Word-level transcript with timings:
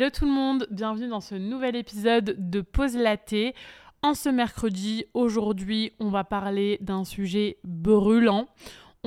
Hello 0.00 0.10
tout 0.10 0.26
le 0.26 0.30
monde, 0.30 0.68
bienvenue 0.70 1.08
dans 1.08 1.20
ce 1.20 1.34
nouvel 1.34 1.74
épisode 1.74 2.36
de 2.38 2.60
Pause 2.60 2.96
Laté. 2.96 3.52
En 4.00 4.14
ce 4.14 4.28
mercredi, 4.28 5.06
aujourd'hui, 5.12 5.90
on 5.98 6.08
va 6.08 6.22
parler 6.22 6.78
d'un 6.80 7.02
sujet 7.02 7.58
brûlant. 7.64 8.46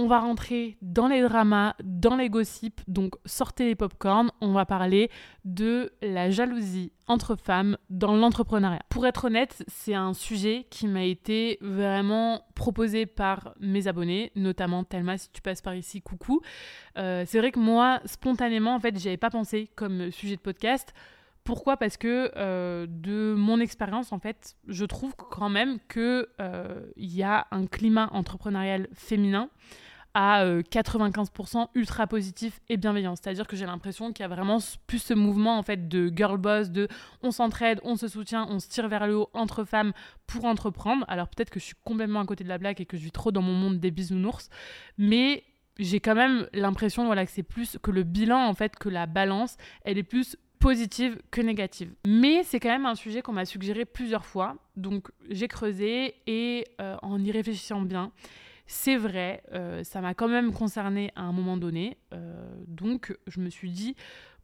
On 0.04 0.08
va 0.08 0.20
rentrer 0.20 0.78
dans 0.82 1.08
les 1.08 1.22
dramas, 1.22 1.76
dans 1.84 2.16
les 2.16 2.28
gossips, 2.28 2.82
donc 2.88 3.14
sortez 3.24 3.66
les 3.66 3.76
popcorns. 3.76 4.32
On 4.42 4.52
va 4.52 4.66
parler 4.66 5.12
de 5.46 5.94
la 6.02 6.32
jalousie 6.32 6.92
entre 7.06 7.36
femmes 7.36 7.78
dans 7.92 8.16
l'entrepreneuriat. 8.16 8.82
Pour 8.90 9.06
être 9.06 9.26
honnête, 9.26 9.64
c'est 9.68 9.94
un 9.94 10.16
sujet 10.16 10.66
qui 10.72 10.88
m'a 10.88 11.04
été 11.04 11.60
vraiment 11.62 12.42
proposé 12.56 13.06
par 13.06 13.54
mes 13.60 13.88
abonnés, 13.88 14.32
notamment 14.36 14.84
Thelma, 14.84 15.20
si 15.20 15.30
tu 15.30 15.44
passes 15.44 15.62
par 15.62 15.76
ici, 15.76 16.02
coucou. 16.02 16.42
Euh, 16.98 17.24
c'est 17.28 17.38
vrai 17.38 17.52
que 17.52 17.60
moi, 17.60 18.02
spontanément, 18.06 18.74
en 18.74 18.80
fait, 18.80 18.98
j'avais 18.98 19.18
pas 19.18 19.30
pensé 19.30 19.70
comme 19.76 20.10
sujet 20.10 20.36
de 20.36 20.42
podcast. 20.42 20.96
Pourquoi? 21.44 21.78
Parce 21.78 21.98
que 21.98 22.32
euh, 22.38 22.88
de 22.90 23.36
mon 23.36 23.60
expérience, 23.60 24.12
en 24.12 24.20
fait, 24.20 24.56
je 24.68 24.86
trouve 24.86 25.16
quand 25.16 25.50
même 25.50 25.78
qu'il 25.92 26.26
euh, 26.40 26.82
y 26.98 27.22
a 27.22 27.46
un 27.52 27.68
climat 27.68 28.10
entrepreneurial 28.14 28.88
féminin 28.94 29.50
à 30.14 30.46
95% 30.46 31.62
euh, 31.62 31.66
ultra 31.76 32.08
positif 32.08 32.60
et 32.70 32.78
bienveillant. 32.78 33.16
C'est-à-dire 33.16 33.48
que 33.48 33.56
j'ai 33.56 33.66
l'impression 33.66 34.12
qu'il 34.12 34.24
y 34.24 34.26
a 34.26 34.28
vraiment 34.28 34.58
plus 34.88 35.00
ce 35.00 35.14
mouvement 35.14 35.58
en 35.58 35.64
fait 35.64 35.88
de 35.88 36.12
girl 36.16 36.38
boss, 36.38 36.70
de 36.70 36.88
on 37.22 37.32
s'entraide, 37.32 37.80
on 37.84 37.96
se 37.96 38.08
soutient, 38.08 38.46
on 38.50 38.60
se 38.60 38.68
tire 38.68 38.88
vers 38.88 39.08
le 39.08 39.18
haut 39.18 39.30
entre 39.34 39.64
femmes 39.64 39.94
pour 40.28 40.46
entreprendre. 40.46 41.06
Alors 41.08 41.28
peut-être 41.28 41.50
que 41.50 41.60
je 41.60 41.66
suis 41.66 41.76
complètement 41.86 42.20
à 42.20 42.26
côté 42.26 42.44
de 42.44 42.50
la 42.50 42.58
blague 42.58 42.82
et 42.82 42.86
que 42.86 42.98
je 42.98 43.04
vis 43.04 43.12
trop 43.12 43.32
dans 43.32 43.42
mon 43.42 43.54
monde 43.54 43.80
des 43.80 43.92
bisounours, 43.92 44.50
mais 44.98 45.44
j'ai 45.80 46.00
quand 46.00 46.16
même 46.16 46.48
l'impression 46.54 47.06
voilà, 47.06 47.26
que 47.26 47.32
c'est 47.32 47.44
plus 47.44 47.78
que 47.82 47.92
le 47.92 48.04
bilan 48.04 48.46
en 48.46 48.54
fait, 48.54 48.76
que 48.76 48.90
la 48.90 49.06
balance, 49.06 49.58
elle 49.84 49.98
est 49.98 50.04
plus 50.04 50.38
positive 50.60 51.20
que 51.32 51.42
négative. 51.42 51.94
Mais 52.08 52.44
c'est 52.44 52.60
quand 52.60 52.70
même 52.70 52.86
un 52.86 52.96
sujet 52.96 53.22
qu'on 53.22 53.34
m'a 53.34 53.46
suggéré 53.46 53.86
plusieurs 53.86 54.26
fois, 54.26 54.58
donc 54.76 55.10
j'ai 55.30 55.48
creusé 55.48 56.16
et 56.28 56.66
euh, 56.80 56.96
en 57.02 57.24
y 57.24 57.32
réfléchissant 57.32 57.82
bien, 57.82 58.12
c'est 58.72 58.96
vrai, 58.96 59.44
euh, 59.52 59.84
ça 59.84 60.00
m'a 60.00 60.14
quand 60.14 60.30
même 60.30 60.54
concerné 60.54 61.12
à 61.18 61.24
un 61.24 61.34
moment 61.34 61.58
donné, 61.58 61.98
euh, 62.14 62.50
donc 62.68 63.14
je 63.28 63.42
me 63.42 63.50
suis 63.50 63.70
dit 63.70 63.98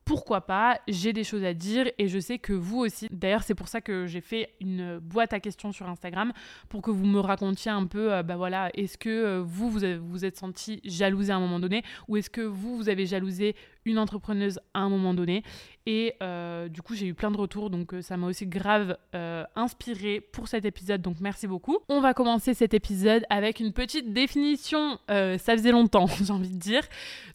pourquoi 0.04 0.42
pas, 0.42 0.82
j'ai 0.90 1.14
des 1.14 1.24
choses 1.24 1.46
à 1.46 1.54
dire 1.54 1.90
et 1.98 2.10
je 2.10 2.20
sais 2.20 2.38
que 2.38 2.52
vous 2.52 2.80
aussi. 2.80 3.08
D'ailleurs, 3.10 3.44
c'est 3.44 3.56
pour 3.56 3.70
ça 3.70 3.80
que 3.82 4.06
j'ai 4.06 4.22
fait 4.22 4.54
une 4.62 5.00
boîte 5.00 5.32
à 5.34 5.40
questions 5.40 5.72
sur 5.72 5.88
Instagram 5.88 6.34
pour 6.68 6.82
que 6.82 6.92
vous 6.92 7.06
me 7.06 7.20
racontiez 7.20 7.72
un 7.72 7.86
peu, 7.86 8.22
bah 8.24 8.38
voilà, 8.38 8.70
est-ce 8.74 8.98
que 8.98 9.40
vous, 9.40 9.70
vous 9.70 9.82
vous 10.02 10.26
êtes 10.26 10.38
senti 10.38 10.82
jalousé 10.84 11.32
à 11.32 11.38
un 11.38 11.42
moment 11.42 11.60
donné 11.60 11.84
ou 12.08 12.16
est-ce 12.18 12.30
que 12.30 12.42
vous, 12.42 12.78
vous 12.78 12.90
avez 12.90 13.06
jalousé 13.06 13.56
entrepreneuse 13.96 14.60
à 14.74 14.80
un 14.80 14.90
moment 14.90 15.14
donné. 15.14 15.44
Et 15.86 16.16
euh, 16.22 16.68
du 16.68 16.82
coup, 16.82 16.96
j'ai 16.96 17.08
eu 17.08 17.14
plein 17.14 17.32
de 17.32 17.38
retours, 17.38 17.70
donc 17.70 17.94
euh, 17.94 18.02
ça 18.02 18.18
m'a 18.18 18.28
aussi 18.28 18.46
grave 18.46 18.98
euh, 19.16 19.46
inspiré 19.56 20.20
pour 20.20 20.48
cet 20.48 20.66
épisode, 20.66 21.02
donc 21.02 21.18
merci 21.22 21.48
beaucoup. 21.48 21.78
On 21.88 22.02
va 22.02 22.14
commencer 22.14 22.54
cet 22.54 22.74
épisode 22.74 23.24
avec 23.30 23.60
une 23.60 23.72
petite 23.72 24.12
définition, 24.12 25.00
ça 25.08 25.38
faisait 25.38 25.72
longtemps, 25.72 26.08
j'ai 26.22 26.32
envie 26.32 26.50
de 26.50 26.60
dire. 26.60 26.84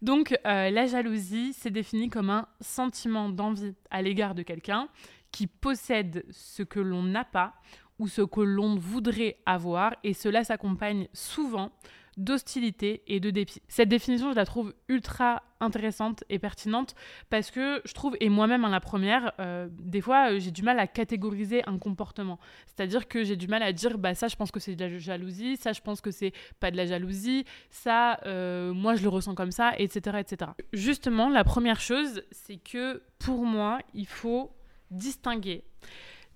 Donc, 0.03 0.37
la 0.45 0.87
jalousie, 0.87 1.55
c'est 1.55 1.71
défini 1.71 2.11
comme 2.11 2.31
un 2.31 2.47
sentiment 2.61 3.29
d'envie 3.29 3.75
à 3.91 4.03
l'égard 4.03 4.35
de 4.35 4.43
quelqu'un 4.43 4.89
qui 5.31 5.47
possède 5.47 6.25
ce 6.31 6.63
que 6.63 6.81
l'on 6.81 7.03
n'a 7.03 7.25
pas 7.25 7.55
ou 7.99 8.09
ce 8.09 8.23
que 8.23 8.41
l'on 8.41 8.77
voudrait 8.77 9.39
avoir, 9.47 9.95
et 10.05 10.13
cela 10.13 10.45
s'accompagne 10.45 11.09
souvent 11.13 11.71
d'hostilité 12.17 13.03
et 13.07 13.21
de 13.21 13.31
dépit. 13.31 13.63
Cette 13.69 13.89
définition, 13.89 14.31
je 14.31 14.37
la 14.37 14.45
trouve 14.45 14.75
ultra 14.89 15.43
intéressante 15.61 16.25
et 16.29 16.39
pertinente 16.39 16.95
parce 17.31 17.51
que 17.51 17.81
je 17.85 17.93
trouve, 17.95 18.17
et 18.21 18.29
moi-même 18.29 18.65
en 18.65 18.69
la 18.69 18.81
première, 18.81 19.33
euh, 19.39 19.69
des 19.71 20.01
fois 20.01 20.33
euh, 20.33 20.41
j'ai 20.41 20.51
du 20.51 20.63
mal 20.63 20.79
à 20.79 20.87
catégoriser 20.87 21.63
un 21.69 21.79
comportement. 21.79 22.39
C'est-à-dire 22.67 23.09
que 23.09 23.25
j'ai 23.25 23.37
du 23.37 23.49
mal 23.49 23.63
à 23.63 23.73
dire, 23.73 23.97
bah 23.99 24.15
ça 24.15 24.29
je 24.29 24.37
pense 24.37 24.51
que 24.51 24.61
c'est 24.61 24.75
de 24.75 24.85
la 24.85 24.99
jalousie, 24.99 25.57
ça 25.57 25.73
je 25.73 25.81
pense 25.81 26.01
que 26.01 26.11
c'est 26.11 26.33
pas 26.61 26.71
de 26.71 26.77
la 26.77 26.87
jalousie, 26.87 27.45
ça 27.71 28.21
euh, 28.27 28.73
moi 28.75 28.95
je 28.95 29.03
le 29.03 29.09
ressens 29.09 29.35
comme 29.35 29.53
ça, 29.53 29.73
etc., 29.79 30.19
etc. 30.21 30.51
Justement, 30.73 31.29
la 31.29 31.45
première 31.45 31.81
chose, 31.81 32.23
c'est 32.31 32.57
que 32.57 33.03
pour 33.19 33.45
moi, 33.45 33.79
il 33.95 34.07
faut 34.07 34.55
distinguer 34.91 35.65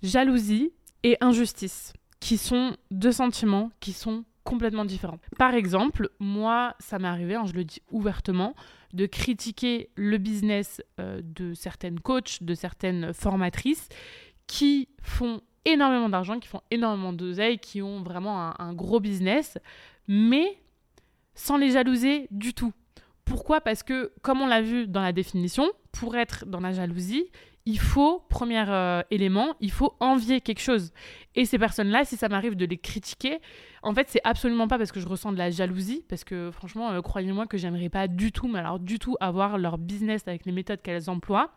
jalousie 0.02 0.72
et 1.02 1.16
injustice, 1.20 1.92
qui 2.20 2.38
sont 2.38 2.76
deux 2.90 3.12
sentiments 3.12 3.70
qui 3.80 3.92
sont 3.92 4.24
complètement 4.46 4.84
différent. 4.84 5.18
Par 5.36 5.54
exemple, 5.54 6.08
moi, 6.20 6.74
ça 6.78 6.98
m'est 6.98 7.08
arrivé, 7.08 7.34
hein, 7.34 7.44
je 7.46 7.52
le 7.52 7.64
dis 7.64 7.82
ouvertement, 7.90 8.54
de 8.92 9.06
critiquer 9.06 9.90
le 9.96 10.16
business 10.18 10.80
euh, 11.00 11.20
de 11.22 11.52
certaines 11.52 12.00
coachs, 12.00 12.42
de 12.42 12.54
certaines 12.54 13.12
formatrices 13.12 13.88
qui 14.46 14.88
font 15.02 15.40
énormément 15.64 16.08
d'argent, 16.08 16.38
qui 16.38 16.48
font 16.48 16.62
énormément 16.70 17.12
d'oseille, 17.12 17.58
qui 17.58 17.82
ont 17.82 18.02
vraiment 18.02 18.40
un, 18.40 18.54
un 18.58 18.72
gros 18.72 19.00
business, 19.00 19.58
mais 20.06 20.58
sans 21.34 21.56
les 21.56 21.72
jalouser 21.72 22.28
du 22.30 22.54
tout. 22.54 22.72
Pourquoi? 23.24 23.60
Parce 23.60 23.82
que, 23.82 24.12
comme 24.22 24.40
on 24.40 24.46
l'a 24.46 24.62
vu 24.62 24.86
dans 24.86 25.02
la 25.02 25.12
définition, 25.12 25.68
pour 25.90 26.16
être 26.16 26.46
dans 26.46 26.60
la 26.60 26.72
jalousie, 26.72 27.26
il 27.66 27.80
faut, 27.80 28.22
premier 28.28 28.64
euh, 28.68 29.02
élément, 29.10 29.54
il 29.60 29.72
faut 29.72 29.94
envier 29.98 30.40
quelque 30.40 30.60
chose. 30.60 30.92
Et 31.34 31.44
ces 31.44 31.58
personnes-là, 31.58 32.04
si 32.04 32.16
ça 32.16 32.28
m'arrive 32.28 32.54
de 32.54 32.64
les 32.64 32.78
critiquer, 32.78 33.40
en 33.82 33.92
fait, 33.92 34.06
c'est 34.08 34.20
absolument 34.24 34.68
pas 34.68 34.78
parce 34.78 34.92
que 34.92 35.00
je 35.00 35.08
ressens 35.08 35.32
de 35.32 35.38
la 35.38 35.50
jalousie, 35.50 36.04
parce 36.08 36.22
que 36.24 36.50
franchement, 36.52 36.92
euh, 36.92 37.02
croyez-moi 37.02 37.46
que 37.46 37.58
j'aimerais 37.58 37.88
pas 37.88 38.06
du 38.06 38.30
tout, 38.30 38.46
mais 38.46 38.60
alors 38.60 38.78
du 38.78 39.00
tout, 39.00 39.16
avoir 39.20 39.58
leur 39.58 39.78
business 39.78 40.22
avec 40.26 40.46
les 40.46 40.52
méthodes 40.52 40.80
qu'elles 40.80 41.10
emploient 41.10 41.50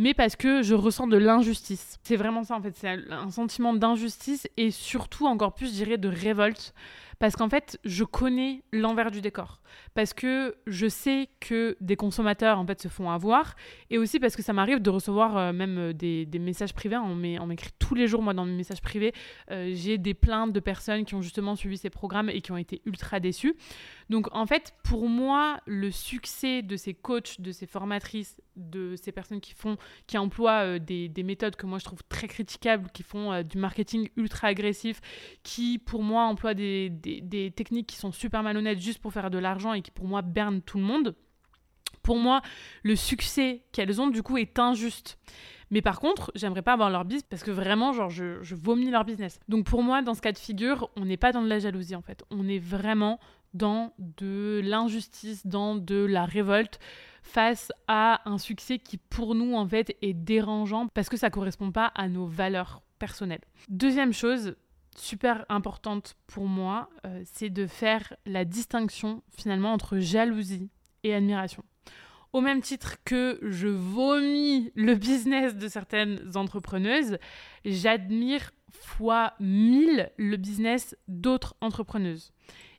mais 0.00 0.14
parce 0.14 0.36
que 0.36 0.62
je 0.62 0.76
ressens 0.76 1.08
de 1.08 1.16
l'injustice. 1.16 1.98
C'est 2.04 2.14
vraiment 2.14 2.44
ça 2.44 2.54
en 2.54 2.62
fait, 2.62 2.76
c'est 2.76 2.88
un 3.10 3.30
sentiment 3.30 3.74
d'injustice 3.74 4.46
et 4.56 4.70
surtout 4.70 5.26
encore 5.26 5.54
plus, 5.54 5.66
je 5.66 5.72
dirais, 5.72 5.98
de 5.98 6.08
révolte 6.08 6.72
parce 7.18 7.34
qu'en 7.34 7.48
fait, 7.48 7.78
je 7.84 8.04
connais 8.04 8.62
l'envers 8.72 9.10
du 9.10 9.20
décor. 9.20 9.60
Parce 9.94 10.14
que 10.14 10.56
je 10.66 10.86
sais 10.86 11.28
que 11.40 11.76
des 11.80 11.96
consommateurs, 11.96 12.58
en 12.58 12.66
fait, 12.66 12.80
se 12.80 12.88
font 12.88 13.10
avoir. 13.10 13.56
Et 13.90 13.98
aussi 13.98 14.20
parce 14.20 14.36
que 14.36 14.42
ça 14.42 14.52
m'arrive 14.52 14.80
de 14.80 14.90
recevoir 14.90 15.36
euh, 15.36 15.52
même 15.52 15.78
euh, 15.78 15.92
des, 15.92 16.26
messages 16.38 16.72
privés. 16.72 16.96
On 16.96 17.16
m'écrit 17.16 17.70
tous 17.78 17.94
les 17.94 18.06
jours, 18.06 18.22
moi, 18.22 18.34
dans 18.34 18.44
mes 18.44 18.52
messages 18.52 18.80
privés. 18.80 19.12
Euh, 19.50 19.72
j'ai 19.74 19.98
des 19.98 20.14
plaintes 20.14 20.52
de 20.52 20.60
personnes 20.60 21.04
qui 21.04 21.14
ont 21.16 21.22
justement 21.22 21.56
suivi 21.56 21.76
ces 21.76 21.90
programmes 21.90 22.30
et 22.30 22.40
qui 22.40 22.52
ont 22.52 22.56
été 22.56 22.82
ultra 22.86 23.18
déçues. 23.18 23.56
Donc, 24.10 24.28
en 24.34 24.46
fait, 24.46 24.74
pour 24.84 25.08
moi, 25.08 25.60
le 25.66 25.90
succès 25.90 26.62
de 26.62 26.76
ces 26.76 26.94
coachs, 26.94 27.40
de 27.40 27.50
ces 27.50 27.66
formatrices, 27.66 28.40
de 28.56 28.94
ces 28.96 29.12
personnes 29.12 29.40
qui 29.40 29.54
font, 29.54 29.76
qui 30.06 30.18
emploient 30.18 30.78
des, 30.78 31.08
des, 31.08 31.22
méthodes 31.22 31.54
que 31.54 31.66
moi 31.66 31.78
je 31.78 31.84
trouve 31.84 32.02
très 32.08 32.26
critiquables, 32.26 32.90
qui 32.92 33.04
font 33.04 33.42
du 33.42 33.56
marketing 33.56 34.08
ultra 34.16 34.48
agressif, 34.48 35.00
qui 35.44 35.78
pour 35.78 36.02
moi 36.02 36.24
emploient 36.24 36.54
des, 36.54 36.90
techniques 37.54 37.86
qui 37.86 37.96
sont 37.96 38.12
super 38.12 38.42
malhonnêtes 38.42 38.78
juste 38.78 39.00
pour 39.00 39.12
faire 39.12 39.30
de 39.30 39.38
l'argent 39.38 39.72
et 39.72 39.82
qui 39.82 39.90
pour 39.90 40.06
moi 40.06 40.22
bernent 40.22 40.62
tout 40.62 40.78
le 40.78 40.84
monde, 40.84 41.14
pour 42.02 42.18
moi, 42.18 42.42
le 42.82 42.96
succès 42.96 43.62
qu'elles 43.72 44.00
ont 44.00 44.08
du 44.08 44.22
coup 44.22 44.38
est 44.38 44.58
injuste. 44.58 45.18
Mais 45.70 45.82
par 45.82 46.00
contre, 46.00 46.32
j'aimerais 46.34 46.62
pas 46.62 46.72
avoir 46.72 46.88
leur 46.88 47.04
business 47.04 47.26
parce 47.28 47.42
que 47.42 47.50
vraiment, 47.50 47.92
genre, 47.92 48.08
je, 48.08 48.42
je, 48.42 48.54
vomis 48.54 48.90
leur 48.90 49.04
business. 49.04 49.38
Donc 49.48 49.66
pour 49.66 49.82
moi, 49.82 50.00
dans 50.00 50.14
ce 50.14 50.22
cas 50.22 50.32
de 50.32 50.38
figure, 50.38 50.88
on 50.96 51.04
n'est 51.04 51.18
pas 51.18 51.32
dans 51.32 51.42
de 51.42 51.48
la 51.48 51.58
jalousie 51.58 51.94
en 51.94 52.00
fait. 52.00 52.24
On 52.30 52.48
est 52.48 52.58
vraiment 52.58 53.20
dans 53.54 53.92
de 53.98 54.60
l'injustice, 54.64 55.46
dans 55.46 55.76
de 55.76 56.04
la 56.04 56.24
révolte 56.24 56.78
face 57.22 57.72
à 57.88 58.22
un 58.28 58.38
succès 58.38 58.78
qui 58.78 58.96
pour 58.96 59.34
nous 59.34 59.54
en 59.54 59.68
fait 59.68 59.96
est 60.00 60.14
dérangeant 60.14 60.88
parce 60.88 61.08
que 61.08 61.16
ça 61.16 61.30
correspond 61.30 61.72
pas 61.72 61.92
à 61.94 62.08
nos 62.08 62.26
valeurs 62.26 62.82
personnelles. 62.98 63.44
Deuxième 63.68 64.12
chose, 64.12 64.56
super 64.98 65.44
importante 65.48 66.16
pour 66.26 66.46
moi, 66.46 66.90
euh, 67.04 67.22
c'est 67.24 67.50
de 67.50 67.66
faire 67.66 68.14
la 68.26 68.44
distinction 68.44 69.22
finalement 69.30 69.72
entre 69.72 69.98
jalousie 69.98 70.70
et 71.04 71.14
admiration. 71.14 71.64
Au 72.32 72.40
même 72.40 72.60
titre 72.60 72.96
que 73.04 73.38
je 73.42 73.68
vomis 73.68 74.70
le 74.74 74.94
business 74.94 75.56
de 75.56 75.66
certaines 75.66 76.36
entrepreneuses, 76.36 77.18
j'admire 77.64 78.50
fois 78.70 79.34
mille 79.40 80.10
le 80.18 80.36
business 80.36 80.96
d'autres 81.08 81.56
entrepreneuses. 81.60 82.32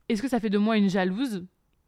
Est-ce 0.08 0.22
que 0.22 0.28
ça 0.28 0.40
fait 0.40 0.50
de 0.50 0.58
moi 0.58 0.78
une 0.78 0.90
jalouse? 0.90 1.48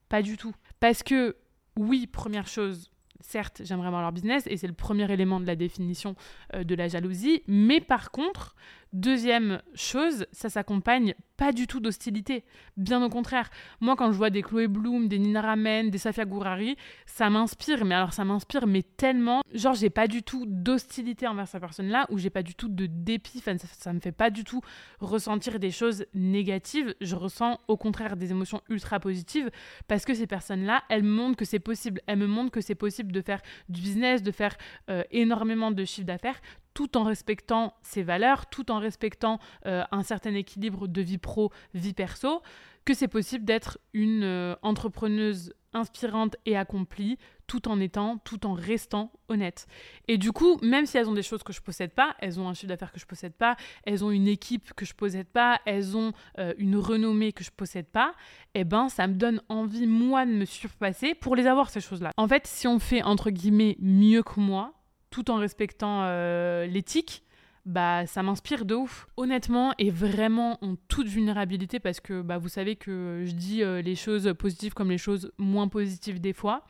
Pas 0.10 0.22
du 0.22 0.38
tout. 0.38 0.54
Parce 0.80 1.04
que 1.04 1.38
oui, 1.78 2.08
première 2.08 2.48
chose, 2.48 2.92
certes, 3.20 3.62
j'aimerais 3.64 3.88
avoir 3.88 4.02
leur 4.02 4.12
business 4.12 4.44
et 4.48 4.58
c'est 4.58 4.68
le 4.68 4.74
premier 4.74 5.12
élément 5.12 5.40
de 5.40 5.46
la 5.46 5.56
définition 5.56 6.16
euh, 6.56 6.64
de 6.64 6.76
la 6.76 6.88
jalousie, 6.88 7.44
mais 7.48 7.80
par 7.80 8.12
contre, 8.12 8.56
Deuxième 8.94 9.62
chose, 9.74 10.26
ça 10.32 10.50
s'accompagne 10.50 11.16
pas 11.38 11.52
du 11.52 11.66
tout 11.66 11.80
d'hostilité. 11.80 12.44
Bien 12.78 13.04
au 13.04 13.10
contraire. 13.10 13.50
Moi, 13.80 13.96
quand 13.96 14.12
je 14.12 14.18
vois 14.18 14.30
des 14.30 14.44
Chloé 14.44 14.68
Bloom, 14.68 15.08
des 15.08 15.18
Nina 15.18 15.42
Ramen, 15.42 15.90
des 15.90 15.98
Safia 15.98 16.26
Gourari, 16.26 16.78
ça 17.08 17.32
m'inspire. 17.32 17.84
Mais 17.84 17.96
alors, 17.96 18.14
ça 18.14 18.24
m'inspire, 18.26 18.68
mais 18.68 18.84
tellement. 18.84 19.42
Genre, 19.52 19.74
j'ai 19.74 19.90
pas 19.90 20.08
du 20.08 20.22
tout 20.22 20.46
d'hostilité 20.46 21.26
envers 21.26 21.48
cette 21.48 21.62
personne-là, 21.62 22.06
ou 22.12 22.20
j'ai 22.20 22.30
pas 22.30 22.44
du 22.44 22.54
tout 22.54 22.70
de 22.70 22.86
dépit. 22.86 23.40
Ça, 23.40 23.54
ça, 23.58 23.92
me 23.92 24.00
fait 24.00 24.12
pas 24.12 24.30
du 24.30 24.44
tout 24.44 24.62
ressentir 25.00 25.58
des 25.58 25.72
choses 25.72 26.06
négatives. 26.14 26.94
Je 27.02 27.16
ressens 27.16 27.60
au 27.68 27.78
contraire 27.78 28.18
des 28.18 28.30
émotions 28.30 28.62
ultra 28.70 29.00
positives 29.00 29.50
parce 29.88 30.06
que 30.06 30.14
ces 30.14 30.28
personnes-là, 30.28 30.84
elles 30.90 31.04
me 31.04 31.10
montrent 31.10 31.38
que 31.38 31.46
c'est 31.46 31.60
possible. 31.60 32.02
Elles 32.06 32.20
me 32.20 32.28
montrent 32.28 32.52
que 32.52 32.62
c'est 32.62 32.76
possible 32.76 32.92
possible 32.92 33.14
de 33.14 33.22
faire 33.22 33.42
du 33.70 33.80
business, 33.80 34.22
de 34.22 34.32
faire 34.32 34.58
euh, 34.90 35.04
énormément 35.12 35.72
de 35.72 35.86
chiffre 35.86 36.06
d'affaires 36.06 36.42
tout 36.74 36.98
en 36.98 37.04
respectant 37.04 37.74
ses 37.82 38.04
valeurs, 38.04 38.48
tout 38.48 38.72
en 38.72 38.80
respectant 38.80 39.40
euh, 39.66 39.84
un 39.92 40.04
certain 40.04 40.34
équilibre 40.34 40.88
de 40.88 41.02
vie 41.02 41.18
pro, 41.18 41.52
vie 41.74 41.94
perso, 41.94 42.42
que 42.86 42.94
c'est 42.94 43.08
possible 43.08 43.46
d'être 43.46 43.80
une 43.94 44.24
euh, 44.24 44.56
entrepreneuse 44.62 45.54
inspirante 45.74 46.36
et 46.46 46.58
accomplie 46.58 47.18
tout 47.48 47.68
en 47.68 47.80
étant, 47.80 48.18
tout 48.20 48.46
en 48.46 48.54
restant 48.54 49.12
honnête. 49.28 49.68
Et 50.08 50.18
du 50.18 50.32
coup, 50.32 50.58
même 50.62 50.86
si 50.86 50.98
elles 50.98 51.10
ont 51.10 51.14
des 51.14 51.24
choses 51.24 51.44
que 51.44 51.54
je 51.54 51.62
possède 51.62 51.92
pas, 51.92 52.16
elles 52.20 52.40
ont 52.40 52.48
un 52.48 52.54
chiffre 52.54 52.68
d'affaires 52.68 52.92
que 52.92 53.00
je 53.00 53.06
possède 53.06 53.34
pas, 53.34 53.56
elles 53.84 54.04
ont 54.04 54.12
une 54.12 54.28
équipe 54.28 54.74
que 54.74 54.86
je 54.86 54.94
possède 54.94 55.28
pas, 55.28 55.60
elles 55.66 55.96
ont 55.98 56.14
euh, 56.40 56.54
une 56.58 56.78
renommée 56.78 57.34
que 57.34 57.44
je 57.44 57.52
possède 57.52 57.88
pas, 57.88 58.14
eh 58.54 58.64
ben 58.64 58.90
ça 58.90 59.08
me 59.08 59.16
donne 59.16 59.42
envie 59.50 59.88
moi 59.88 60.26
de 60.26 60.32
me 60.32 60.46
surpasser 60.46 61.14
pour 61.14 61.36
les 61.36 61.48
avoir 61.48 61.70
ces 61.70 61.82
choses-là. 61.82 62.12
En 62.18 62.28
fait, 62.28 62.48
si 62.48 62.68
on 62.68 62.80
fait 62.80 63.04
entre 63.04 63.30
guillemets 63.30 63.78
mieux 63.80 64.24
que 64.24 64.40
moi, 64.40 64.74
tout 65.12 65.30
en 65.30 65.36
respectant 65.36 66.02
euh, 66.04 66.66
l'éthique, 66.66 67.24
bah 67.66 68.08
ça 68.08 68.24
m'inspire 68.24 68.66
de 68.66 68.74
ouf. 68.74 69.08
Honnêtement 69.18 69.74
et 69.78 69.92
vraiment 69.92 70.58
en 70.64 70.76
toute 70.88 71.08
vulnérabilité 71.08 71.80
parce 71.80 72.00
que 72.00 72.22
bah 72.22 72.40
vous 72.40 72.50
savez 72.50 72.76
que 72.76 73.24
je 73.26 73.34
dis 73.34 73.62
euh, 73.62 73.82
les 73.82 73.96
choses 73.96 74.34
positives 74.40 74.74
comme 74.74 74.90
les 74.90 74.98
choses 74.98 75.32
moins 75.38 75.68
positives 75.68 76.20
des 76.20 76.34
fois. 76.34 76.66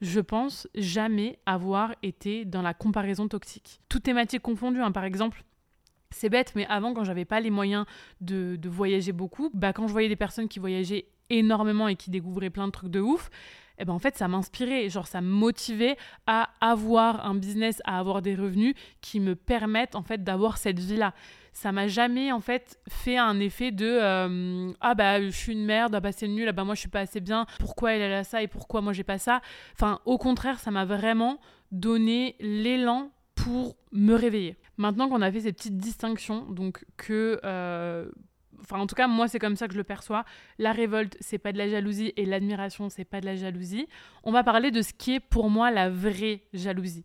Je 0.00 0.20
pense 0.20 0.68
jamais 0.74 1.38
avoir 1.44 1.94
été 2.02 2.44
dans 2.44 2.62
la 2.62 2.72
comparaison 2.72 3.28
toxique. 3.28 3.80
Toutes 3.88 4.04
thématiques 4.04 4.40
confondues, 4.40 4.80
hein. 4.80 4.92
par 4.92 5.04
exemple, 5.04 5.44
c'est 6.10 6.30
bête, 6.30 6.52
mais 6.56 6.66
avant, 6.66 6.94
quand 6.94 7.04
j'avais 7.04 7.26
pas 7.26 7.40
les 7.40 7.50
moyens 7.50 7.84
de, 8.20 8.56
de, 8.56 8.68
voyager 8.68 9.12
beaucoup, 9.12 9.50
bah, 9.52 9.72
quand 9.74 9.86
je 9.86 9.92
voyais 9.92 10.08
des 10.08 10.16
personnes 10.16 10.48
qui 10.48 10.58
voyageaient 10.58 11.06
énormément 11.28 11.86
et 11.86 11.96
qui 11.96 12.10
découvraient 12.10 12.50
plein 12.50 12.66
de 12.66 12.72
trucs 12.72 12.90
de 12.90 13.00
ouf, 13.00 13.30
eh 13.80 13.84
ben 13.84 13.94
en 13.94 13.98
fait 13.98 14.16
ça 14.16 14.28
m'inspirait, 14.28 14.88
genre 14.90 15.06
ça 15.06 15.20
me 15.20 15.28
motivait 15.28 15.96
à 16.26 16.50
avoir 16.60 17.26
un 17.26 17.34
business, 17.34 17.80
à 17.84 17.98
avoir 17.98 18.20
des 18.20 18.34
revenus 18.34 18.74
qui 19.00 19.20
me 19.20 19.34
permettent 19.34 19.96
en 19.96 20.02
fait 20.02 20.22
d'avoir 20.22 20.58
cette 20.58 20.78
vie-là. 20.78 21.14
Ça 21.52 21.72
m'a 21.72 21.88
jamais 21.88 22.30
en 22.30 22.40
fait 22.40 22.78
fait 22.88 23.16
un 23.16 23.40
effet 23.40 23.72
de 23.72 23.86
euh, 23.86 24.72
ah 24.80 24.94
bah 24.94 25.20
je 25.20 25.30
suis 25.30 25.54
une 25.54 25.64
merde, 25.64 25.94
ah 25.94 26.00
bah 26.00 26.12
c'est 26.12 26.28
nul, 26.28 26.48
ah 26.48 26.52
bah 26.52 26.64
moi 26.64 26.74
je 26.74 26.80
suis 26.80 26.88
pas 26.88 27.00
assez 27.00 27.20
bien, 27.20 27.46
pourquoi 27.58 27.92
elle, 27.92 28.12
a 28.12 28.22
ça 28.22 28.42
et 28.42 28.48
pourquoi 28.48 28.82
moi 28.82 28.92
j'ai 28.92 29.02
pas 29.02 29.18
ça? 29.18 29.40
Enfin 29.72 30.00
au 30.04 30.18
contraire 30.18 30.60
ça 30.60 30.70
m'a 30.70 30.84
vraiment 30.84 31.40
donné 31.72 32.36
l'élan 32.38 33.10
pour 33.34 33.76
me 33.92 34.14
réveiller. 34.14 34.56
Maintenant 34.76 35.08
qu'on 35.08 35.22
a 35.22 35.32
fait 35.32 35.40
ces 35.40 35.52
petites 35.52 35.78
distinctions, 35.78 36.44
donc 36.50 36.84
que 36.96 37.40
euh, 37.44 38.10
enfin 38.60 38.78
en 38.78 38.86
tout 38.86 38.94
cas 38.94 39.06
moi 39.06 39.28
c'est 39.28 39.38
comme 39.38 39.56
ça 39.56 39.66
que 39.66 39.72
je 39.74 39.78
le 39.78 39.84
perçois. 39.84 40.24
La 40.58 40.72
révolte 40.72 41.16
c'est 41.20 41.38
pas 41.38 41.52
de 41.52 41.58
la 41.58 41.68
jalousie 41.68 42.12
et 42.16 42.24
l'admiration 42.24 42.88
c'est 42.88 43.04
pas 43.04 43.20
de 43.20 43.26
la 43.26 43.36
jalousie. 43.36 43.88
On 44.24 44.32
va 44.32 44.44
parler 44.44 44.70
de 44.70 44.82
ce 44.82 44.92
qui 44.92 45.14
est 45.14 45.20
pour 45.20 45.50
moi 45.50 45.70
la 45.70 45.90
vraie 45.90 46.42
jalousie. 46.52 47.04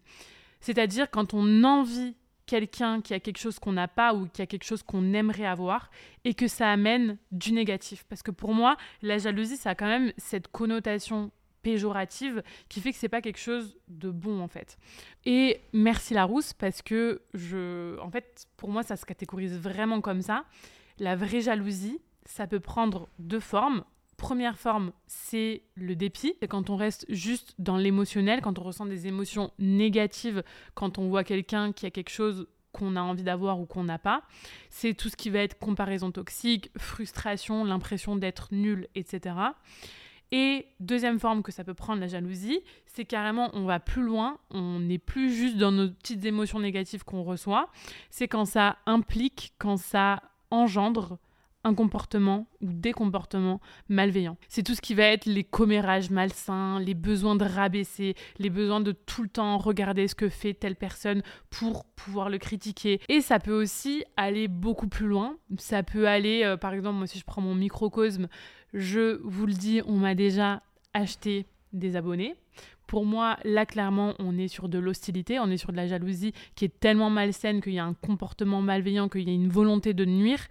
C'est-à-dire 0.59 1.09
quand 1.11 1.33
on 1.33 1.63
envie 1.63 2.15
quelqu'un 2.45 3.01
qui 3.01 3.13
a 3.13 3.19
quelque 3.19 3.39
chose 3.39 3.59
qu'on 3.59 3.73
n'a 3.73 3.87
pas 3.87 4.13
ou 4.13 4.27
qui 4.27 4.41
a 4.41 4.45
quelque 4.45 4.63
chose 4.63 4.83
qu'on 4.83 5.13
aimerait 5.13 5.45
avoir 5.45 5.89
et 6.23 6.33
que 6.33 6.47
ça 6.47 6.71
amène 6.71 7.17
du 7.31 7.53
négatif. 7.53 8.05
Parce 8.07 8.21
que 8.21 8.31
pour 8.31 8.53
moi, 8.53 8.77
la 9.01 9.17
jalousie, 9.17 9.57
ça 9.57 9.71
a 9.71 9.75
quand 9.75 9.87
même 9.87 10.13
cette 10.17 10.47
connotation 10.49 11.31
péjorative 11.65 12.43
qui 12.69 12.79
fait 12.79 12.91
que 12.91 12.97
c'est 12.99 13.09
pas 13.09 13.21
quelque 13.21 13.39
chose 13.39 13.75
de 13.87 14.11
bon 14.11 14.39
en 14.39 14.47
fait. 14.47 14.77
Et 15.25 15.61
merci 15.73 16.13
Larousse 16.13 16.53
parce 16.53 16.83
que 16.83 17.23
je 17.33 17.99
en 18.01 18.11
fait 18.11 18.45
pour 18.55 18.69
moi 18.69 18.83
ça 18.83 18.95
se 18.95 19.03
catégorise 19.03 19.57
vraiment 19.57 19.99
comme 19.99 20.21
ça. 20.21 20.45
La 20.99 21.15
vraie 21.15 21.41
jalousie, 21.41 21.99
ça 22.25 22.47
peut 22.47 22.59
prendre 22.59 23.09
deux 23.19 23.39
formes. 23.39 23.83
Première 24.17 24.57
forme, 24.57 24.93
c'est 25.07 25.63
le 25.75 25.95
dépit. 25.95 26.35
C'est 26.39 26.47
quand 26.47 26.69
on 26.69 26.77
reste 26.77 27.05
juste 27.09 27.53
dans 27.59 27.77
l'émotionnel, 27.77 28.41
quand 28.41 28.59
on 28.59 28.63
ressent 28.63 28.85
des 28.85 29.07
émotions 29.07 29.51
négatives, 29.59 30.43
quand 30.73 30.97
on 30.97 31.09
voit 31.09 31.25
quelqu'un 31.25 31.73
qui 31.73 31.85
a 31.85 31.91
quelque 31.91 32.09
chose 32.09 32.47
qu'on 32.71 32.95
a 32.95 33.01
envie 33.01 33.23
d'avoir 33.23 33.59
ou 33.59 33.65
qu'on 33.65 33.83
n'a 33.83 33.99
pas. 33.99 34.23
C'est 34.69 34.93
tout 34.93 35.09
ce 35.09 35.15
qui 35.15 35.29
va 35.29 35.39
être 35.39 35.59
comparaison 35.59 36.11
toxique, 36.11 36.71
frustration, 36.77 37.63
l'impression 37.63 38.15
d'être 38.15 38.49
nul, 38.51 38.87
etc. 38.95 39.35
Et 40.31 40.65
deuxième 40.79 41.19
forme 41.19 41.43
que 41.43 41.51
ça 41.51 41.63
peut 41.63 41.73
prendre 41.73 42.01
la 42.01 42.07
jalousie, 42.07 42.59
c'est 42.87 43.05
carrément 43.05 43.49
on 43.53 43.65
va 43.65 43.79
plus 43.79 44.01
loin, 44.01 44.39
on 44.49 44.79
n'est 44.79 44.97
plus 44.97 45.31
juste 45.31 45.57
dans 45.57 45.71
nos 45.71 45.89
petites 45.89 46.25
émotions 46.25 46.59
négatives 46.59 47.03
qu'on 47.03 47.23
reçoit, 47.23 47.69
c'est 48.09 48.27
quand 48.27 48.45
ça 48.45 48.77
implique, 48.85 49.53
quand 49.59 49.77
ça 49.77 50.21
engendre 50.51 51.19
un 51.65 51.73
comportement 51.73 52.47
ou 52.61 52.71
des 52.71 52.91
comportements 52.91 53.59
malveillants. 53.89 54.37
C'est 54.47 54.61
tout 54.61 54.75
ce 54.75 54.81
qui 54.81 54.93
va 54.93 55.05
être 55.05 55.25
les 55.25 55.43
commérages 55.43 56.11
malsains, 56.11 56.79
les 56.79 56.93
besoins 56.93 57.35
de 57.35 57.43
rabaisser, 57.43 58.15
les 58.37 58.51
besoins 58.51 58.81
de 58.81 58.91
tout 58.91 59.23
le 59.23 59.29
temps 59.29 59.57
regarder 59.57 60.07
ce 60.07 60.13
que 60.13 60.29
fait 60.29 60.53
telle 60.53 60.75
personne 60.75 61.23
pour 61.49 61.85
pouvoir 61.85 62.29
le 62.29 62.37
critiquer. 62.37 63.01
Et 63.09 63.19
ça 63.19 63.39
peut 63.39 63.59
aussi 63.59 64.05
aller 64.15 64.47
beaucoup 64.47 64.87
plus 64.87 65.07
loin. 65.07 65.37
Ça 65.57 65.81
peut 65.81 66.07
aller, 66.07 66.43
euh, 66.43 66.55
par 66.55 66.73
exemple, 66.73 66.97
moi 66.97 67.07
si 67.07 67.17
je 67.17 67.25
prends 67.25 67.41
mon 67.41 67.55
microcosme, 67.55 68.27
je 68.73 69.19
vous 69.23 69.47
le 69.47 69.53
dis, 69.53 69.81
on 69.87 69.97
m'a 69.97 70.13
déjà 70.13 70.61
acheté 70.93 71.47
des 71.73 71.95
abonnés. 71.95 72.35
Pour 72.87 73.05
moi, 73.05 73.37
là, 73.43 73.65
clairement, 73.65 74.13
on 74.19 74.37
est 74.37 74.47
sur 74.47 74.69
de 74.69 74.79
l'hostilité, 74.79 75.39
on 75.39 75.49
est 75.49 75.57
sur 75.57 75.71
de 75.71 75.77
la 75.77 75.87
jalousie 75.87 76.33
qui 76.55 76.65
est 76.65 76.79
tellement 76.79 77.09
malsaine 77.09 77.61
qu'il 77.61 77.73
y 77.73 77.79
a 77.79 77.85
un 77.85 77.93
comportement 77.93 78.61
malveillant, 78.61 79.09
qu'il 79.09 79.27
y 79.27 79.31
a 79.31 79.33
une 79.33 79.49
volonté 79.49 79.93
de 79.93 80.05
nuire. 80.05 80.47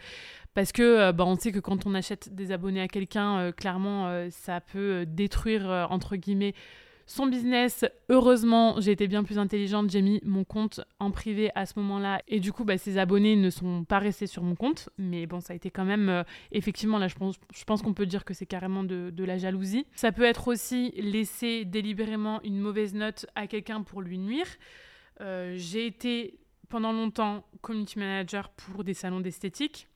Parce 0.54 0.70
que 0.70 0.82
euh, 0.82 1.12
bah, 1.12 1.24
on 1.26 1.34
sait 1.36 1.52
que 1.52 1.58
quand 1.58 1.84
on 1.86 1.94
achète 1.94 2.34
des 2.34 2.52
abonnés 2.52 2.80
à 2.80 2.88
quelqu'un, 2.88 3.38
euh, 3.38 3.52
clairement, 3.52 4.06
euh, 4.06 4.28
ça 4.30 4.60
peut 4.60 5.04
détruire, 5.06 5.88
entre 5.90 6.16
guillemets, 6.16 6.54
son 7.06 7.26
business. 7.26 7.84
Heureusement, 8.08 8.80
j'ai 8.80 8.92
été 8.92 9.06
bien 9.06 9.24
plus 9.24 9.38
intelligente, 9.38 9.90
j'ai 9.90 10.02
mis 10.02 10.20
mon 10.24 10.44
compte 10.44 10.80
en 10.98 11.10
privé 11.10 11.50
à 11.54 11.66
ce 11.66 11.78
moment-là 11.78 12.22
et 12.28 12.40
du 12.40 12.52
coup, 12.52 12.64
bah, 12.64 12.78
ces 12.78 12.98
abonnés 12.98 13.36
ne 13.36 13.50
sont 13.50 13.84
pas 13.84 13.98
restés 13.98 14.26
sur 14.26 14.42
mon 14.42 14.54
compte. 14.54 14.88
Mais 14.98 15.26
bon, 15.26 15.40
ça 15.40 15.52
a 15.52 15.56
été 15.56 15.70
quand 15.70 15.84
même, 15.84 16.08
euh, 16.08 16.22
effectivement, 16.52 16.98
là, 16.98 17.08
je 17.08 17.14
pense, 17.14 17.36
je 17.54 17.64
pense 17.64 17.82
qu'on 17.82 17.94
peut 17.94 18.06
dire 18.06 18.24
que 18.24 18.34
c'est 18.34 18.46
carrément 18.46 18.84
de, 18.84 19.10
de, 19.10 19.24
la 19.24 19.38
jalousie. 19.38 19.86
Ça 19.94 20.12
peut 20.12 20.24
être 20.24 20.48
aussi 20.48 20.92
laisser 20.96 21.64
délibérément 21.64 22.42
une 22.42 22.58
mauvaise 22.58 22.94
note 22.94 23.26
à 23.34 23.46
quelqu'un 23.46 23.82
pour 23.82 24.02
lui 24.02 24.18
nuire. 24.18 24.46
Euh, 25.20 25.54
j'ai 25.56 25.86
été 25.86 26.38
pendant 26.68 26.92
longtemps 26.92 27.44
community 27.60 27.98
manager 27.98 28.50
pour 28.50 28.84
des 28.84 28.94
salons 28.94 29.20
d'esthétique. 29.20 29.88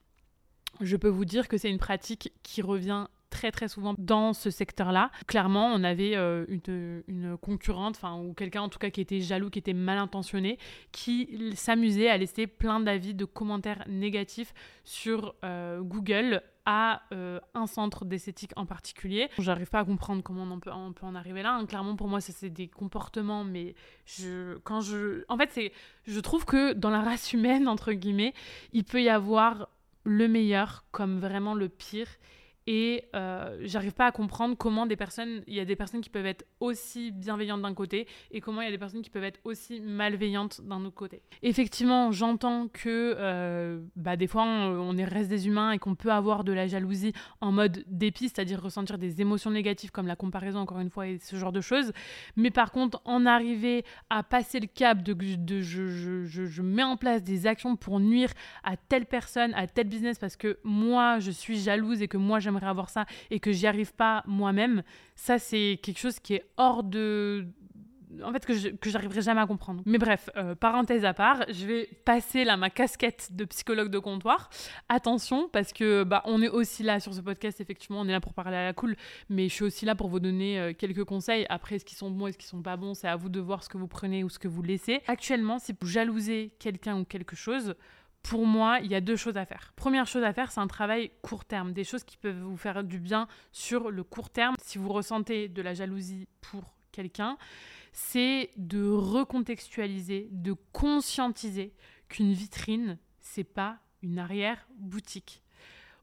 Je 0.81 0.97
peux 0.97 1.09
vous 1.09 1.25
dire 1.25 1.49
que 1.49 1.57
c'est 1.57 1.71
une 1.71 1.79
pratique 1.79 2.33
qui 2.43 2.63
revient 2.63 3.07
très 3.31 3.51
très 3.51 3.69
souvent 3.69 3.95
dans 3.99 4.33
ce 4.33 4.51
secteur-là. 4.51 5.11
Clairement, 5.27 5.67
on 5.67 5.85
avait 5.85 6.17
euh, 6.17 6.47
une, 6.49 7.37
concurrente, 7.41 7.97
enfin 7.97 8.19
ou 8.21 8.33
quelqu'un 8.35 8.63
en 8.63 8.69
tout 8.69 8.79
cas 8.79 8.91
qui 8.91 9.01
était 9.01 9.21
jaloux, 9.21 9.51
qui 9.51 9.59
était 9.59 9.73
mal 9.73 9.99
intentionné, 9.99 10.59
qui 10.93 11.53
s'amusait 11.55 12.09
à 12.09 12.17
laisser 12.17 12.47
plein 12.47 12.81
d'avis, 12.81 13.15
de 13.15 13.25
commentaires 13.25 13.85
négatifs 13.89 14.53
sur 14.85 15.35
euh, 15.45 15.81
Google 15.81 16.43
à 16.71 17.01
euh, 17.15 17.41
un 17.55 17.67
centre 17.67 18.05
d'esthétique 18.05 18.53
en 18.57 18.67
particulier. 18.67 19.31
J'arrive 19.39 19.71
pas 19.71 19.81
à 19.81 19.85
comprendre 19.85 20.23
comment 20.23 20.43
on 20.43 20.61
peut, 20.61 20.71
on 20.71 20.93
peut 20.93 21.07
en 21.07 21.15
arriver 21.15 21.43
là. 21.43 21.55
Hein. 21.55 21.65
Clairement, 21.65 21.97
pour 21.97 22.09
moi, 22.09 22.21
c'est 22.21 22.51
des 22.51 22.69
comportements, 22.69 23.43
mais 23.43 23.75
je, 24.05 24.59
quand 24.59 24.83
je, 24.83 25.25
en 25.31 25.39
fait, 25.39 25.51
c'est, 25.51 25.73
je 26.07 26.21
trouve 26.21 26.45
que 26.45 26.75
dans 26.75 26.91
la 26.91 27.01
race 27.01 27.33
humaine 27.33 27.69
entre 27.69 27.93
guillemets, 27.93 28.35
il 28.75 28.85
peut 28.85 29.03
y 29.03 29.09
avoir 29.09 29.71
le 30.05 30.29
meilleur 30.29 30.85
comme 30.91 31.19
vraiment 31.21 31.55
le 31.55 31.71
pire 31.71 32.09
et 32.71 33.05
euh, 33.17 33.57
j'arrive 33.63 33.95
pas 33.95 34.05
à 34.05 34.13
comprendre 34.13 34.55
comment 34.55 34.85
des 34.85 34.95
personnes, 34.95 35.41
il 35.47 35.55
y 35.55 35.61
a 35.61 35.65
des 35.65 35.75
personnes 35.75 36.03
qui 36.03 36.11
peuvent 36.11 36.27
être 36.27 36.45
aussi 36.61 37.13
bienveillantes 37.13 37.63
d'un 37.63 37.73
côté 37.73 38.07
et 38.31 38.43
comment 38.43 38.61
il 38.61 38.67
y 38.67 38.69
a 38.69 38.71
des 38.71 38.77
personnes 38.77 39.01
qui 39.01 39.09
peuvent 39.09 39.25
être 39.25 39.41
aussi 39.45 39.81
malveillantes 39.81 40.61
d'un 40.61 40.85
autre 40.85 40.95
côté. 40.95 41.23
Effectivement, 41.43 42.13
j'entends 42.13 42.69
que 42.69 43.17
euh, 43.17 43.81
bah, 43.97 44.17
des 44.17 44.27
fois 44.27 44.43
on, 44.43 44.99
est 44.99 45.07
reste 45.07 45.31
des 45.31 45.47
humains 45.47 45.73
et 45.73 45.79
qu'on 45.79 45.95
peut 45.95 46.13
avoir 46.13 46.45
de 46.45 46.53
la 46.53 46.67
jalousie 46.67 47.15
en 47.41 47.53
mode 47.53 47.85
dépit, 47.87 48.29
c'est-à-dire 48.29 48.63
ressentir 48.63 48.99
des 48.99 49.23
émotions 49.23 49.51
négatives 49.51 49.91
comme 49.91 50.07
la 50.07 50.17
comparaison 50.17 50.59
encore 50.59 50.81
une 50.81 50.91
fois 50.91 51.07
et 51.07 51.19
ce 51.21 51.37
genre 51.37 51.53
de 51.53 51.63
choses. 51.63 51.95
Mais 52.37 52.51
par 52.51 52.71
contre, 52.71 53.01
en 53.07 53.25
arriver 53.25 53.83
à 54.11 54.23
passer 54.23 54.61
le 54.61 54.67
cap 54.67 55.03
de, 55.03 55.15
de 55.15 55.63
je, 55.63 55.89
je, 55.89 56.25
je, 56.27 56.45
je 56.45 56.61
mets 56.61 56.83
en 56.83 56.99
place 56.99 57.23
des 57.23 57.47
actions 57.47 57.77
pour 57.77 57.99
nuire 57.99 58.29
à 58.63 58.77
telle 58.77 59.07
personne, 59.07 59.55
à 59.55 59.67
tel 59.67 59.89
business 59.89 60.19
parce 60.19 60.37
que 60.37 60.59
moi 60.65 61.19
je 61.19 61.31
suis 61.31 61.59
jalouse 61.59 62.03
et 62.03 62.09
que 62.09 62.19
moi 62.19 62.41
j'aimerais 62.41 62.58
avoir 62.67 62.91
ça 62.91 63.07
et 63.31 63.41
que 63.41 63.53
j'y 63.53 63.67
arrive 63.67 63.95
pas 63.95 64.23
moi-même, 64.27 64.83
ça 65.15 65.39
c'est 65.39 65.79
quelque 65.83 65.99
chose 65.99 66.19
qui 66.19 66.35
est 66.35 66.45
hors 66.57 66.83
de 66.83 67.47
en 68.23 68.33
fait 68.33 68.45
que, 68.45 68.71
que 68.77 68.91
j'arriverai 68.91 69.23
jamais 69.23 69.41
à 69.41 69.47
comprendre. 69.47 69.83
Mais 69.87 69.99
bref, 69.99 70.31
euh, 70.37 70.55
parenthèse 70.55 71.05
à 71.05 71.15
part, 71.15 71.45
je 71.49 71.67
vais 71.67 71.89
passer 72.05 72.45
là 72.45 72.57
ma 72.57 72.71
casquette 72.71 73.31
de 73.33 73.45
psychologue 73.45 73.91
de 73.91 73.99
comptoir. 73.99 74.51
Attention 74.89 75.49
parce 75.53 75.73
que 75.73 76.05
bah 76.05 76.23
on 76.25 76.43
est 76.43 76.49
aussi 76.49 76.83
là 76.83 77.01
sur 77.01 77.15
ce 77.15 77.21
podcast 77.21 77.61
effectivement, 77.61 78.01
on 78.01 78.09
est 78.09 78.13
là 78.13 78.21
pour 78.21 78.35
parler 78.35 78.57
à 78.57 78.65
la 78.65 78.73
cool, 78.73 78.97
mais 79.29 79.49
je 79.49 79.55
suis 79.55 79.65
aussi 79.65 79.85
là 79.85 79.95
pour 79.95 80.09
vous 80.09 80.21
donner 80.21 80.59
euh, 80.59 80.73
quelques 80.73 81.05
conseils. 81.05 81.47
Après, 81.49 81.79
ce 81.79 81.85
qui 81.85 81.95
sont 81.95 82.11
bons 82.11 82.29
et 82.29 82.33
ce 82.33 82.39
qui 82.39 82.47
sont 82.47 82.63
pas 82.63 82.77
bons, 82.77 82.95
c'est 82.95 83.09
à 83.09 83.17
vous 83.17 83.29
de 83.29 83.41
voir 83.41 83.63
ce 83.63 83.69
que 83.69 83.79
vous 83.79 83.89
prenez 83.89 84.25
ou 84.25 84.29
ce 84.29 84.39
que 84.39 84.49
vous 84.49 84.63
laissez. 84.63 85.01
Actuellement, 85.07 85.59
si 85.59 85.75
vous 85.79 85.87
jalousez 85.87 86.53
quelqu'un 86.59 86.99
ou 86.99 87.05
quelque 87.05 87.37
chose, 87.37 87.75
pour 88.23 88.47
moi, 88.47 88.81
il 88.83 88.91
y 88.91 88.95
a 88.95 89.01
deux 89.01 89.17
choses 89.17 89.37
à 89.37 89.47
faire. 89.47 89.73
Première 89.77 90.07
chose 90.07 90.23
à 90.23 90.33
faire, 90.33 90.51
c'est 90.51 90.61
un 90.61 90.67
travail 90.67 91.11
court 91.23 91.45
terme, 91.45 91.73
des 91.73 91.85
choses 91.85 92.05
qui 92.05 92.17
peuvent 92.17 92.41
vous 92.41 92.57
faire 92.57 92.85
du 92.85 92.99
bien 92.99 93.27
sur 93.53 93.91
le 93.91 94.05
court 94.05 94.31
terme. 94.31 94.55
Si 94.63 94.79
vous 94.79 94.93
ressentez 94.93 95.49
de 95.49 95.63
la 95.63 95.75
jalousie 95.75 96.29
pour 96.41 96.75
quelqu'un, 96.93 97.39
c'est 97.93 98.51
de 98.57 98.89
recontextualiser, 98.89 100.29
de 100.31 100.55
conscientiser 100.73 101.73
qu'une 102.09 102.33
vitrine, 102.33 102.99
c'est 103.21 103.45
pas 103.45 103.79
une 104.03 104.19
arrière-boutique. 104.19 105.43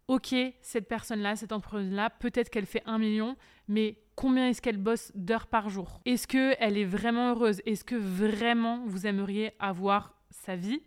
Ok, 0.08 0.36
cette 0.62 0.88
personne-là, 0.88 1.36
cette 1.36 1.52
entreprise-là, 1.52 2.12
peut-être 2.12 2.50
qu'elle 2.50 2.68
fait 2.68 2.84
un 2.86 3.00
million, 3.00 3.36
mais 3.68 3.98
combien 4.16 4.50
est-ce 4.50 4.62
qu'elle 4.62 4.78
bosse 4.78 5.12
d'heures 5.16 5.48
par 5.48 5.70
jour? 5.70 6.00
Est-ce 6.06 6.28
qu'elle 6.28 6.78
est 6.78 6.86
vraiment 6.86 7.32
heureuse? 7.32 7.62
Est-ce 7.66 7.84
que 7.84 7.96
vraiment 7.96 8.84
vous 8.86 9.08
aimeriez 9.08 9.54
avoir 9.58 10.14
sa 10.30 10.56
vie? 10.56 10.82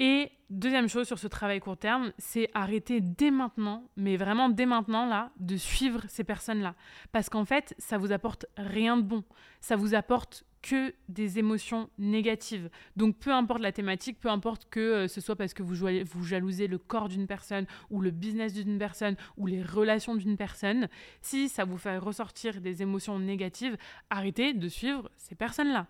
Et 0.00 0.32
deuxième 0.48 0.88
chose 0.88 1.06
sur 1.06 1.18
ce 1.18 1.28
travail 1.28 1.60
court 1.60 1.76
terme, 1.76 2.12
c'est 2.16 2.48
arrêter 2.54 3.02
dès 3.02 3.30
maintenant, 3.30 3.84
mais 3.96 4.16
vraiment 4.16 4.48
dès 4.48 4.64
maintenant 4.64 5.04
là, 5.04 5.30
de 5.38 5.58
suivre 5.58 6.02
ces 6.08 6.24
personnes-là. 6.24 6.74
Parce 7.12 7.28
qu'en 7.28 7.44
fait, 7.44 7.74
ça 7.76 7.98
vous 7.98 8.10
apporte 8.10 8.46
rien 8.56 8.96
de 8.96 9.02
bon. 9.02 9.24
Ça 9.60 9.76
vous 9.76 9.94
apporte 9.94 10.46
que 10.62 10.94
des 11.10 11.38
émotions 11.38 11.90
négatives. 11.98 12.70
Donc 12.96 13.18
peu 13.18 13.30
importe 13.30 13.60
la 13.60 13.72
thématique, 13.72 14.18
peu 14.20 14.28
importe 14.28 14.68
que 14.70 14.80
euh, 14.80 15.08
ce 15.08 15.20
soit 15.20 15.36
parce 15.36 15.52
que 15.52 15.62
vous, 15.62 15.86
vous 16.04 16.24
jalousez 16.24 16.66
le 16.66 16.78
corps 16.78 17.08
d'une 17.08 17.26
personne 17.26 17.66
ou 17.90 18.00
le 18.00 18.10
business 18.10 18.54
d'une 18.54 18.78
personne 18.78 19.16
ou 19.36 19.46
les 19.46 19.62
relations 19.62 20.14
d'une 20.14 20.38
personne, 20.38 20.88
si 21.20 21.50
ça 21.50 21.64
vous 21.64 21.78
fait 21.78 21.98
ressortir 21.98 22.62
des 22.62 22.80
émotions 22.80 23.18
négatives, 23.18 23.76
arrêtez 24.08 24.54
de 24.54 24.68
suivre 24.68 25.10
ces 25.16 25.34
personnes-là. 25.34 25.86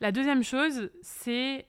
La 0.00 0.12
deuxième 0.12 0.42
chose, 0.42 0.90
c'est 1.02 1.66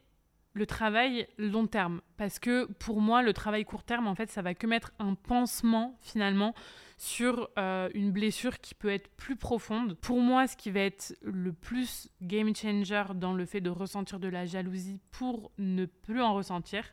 le 0.54 0.66
travail 0.66 1.28
long 1.38 1.68
terme. 1.68 2.02
Parce 2.18 2.40
que 2.40 2.66
pour 2.74 3.02
moi, 3.02 3.22
le 3.22 3.34
travail 3.34 3.66
court 3.66 3.84
terme, 3.84 4.08
en 4.08 4.16
fait, 4.16 4.30
ça 4.30 4.42
va 4.42 4.54
que 4.54 4.68
mettre 4.68 4.92
un 5.00 5.16
pansement 5.16 5.98
finalement 6.02 6.54
sur 6.98 7.50
euh, 7.58 7.90
une 7.94 8.12
blessure 8.12 8.60
qui 8.60 8.76
peut 8.76 8.92
être 8.92 9.10
plus 9.16 9.36
profonde. 9.36 9.96
Pour 9.96 10.20
moi, 10.20 10.48
ce 10.48 10.56
qui 10.56 10.72
va 10.72 10.82
être 10.82 11.16
le 11.22 11.52
plus 11.52 12.10
game 12.22 12.56
changer 12.56 13.04
dans 13.16 13.34
le 13.34 13.46
fait 13.46 13.62
de 13.62 13.70
ressentir 13.70 14.20
de 14.20 14.28
la 14.28 14.46
jalousie 14.46 15.00
pour 15.12 15.52
ne 15.58 15.86
plus 15.86 16.22
en 16.22 16.34
ressentir, 16.34 16.86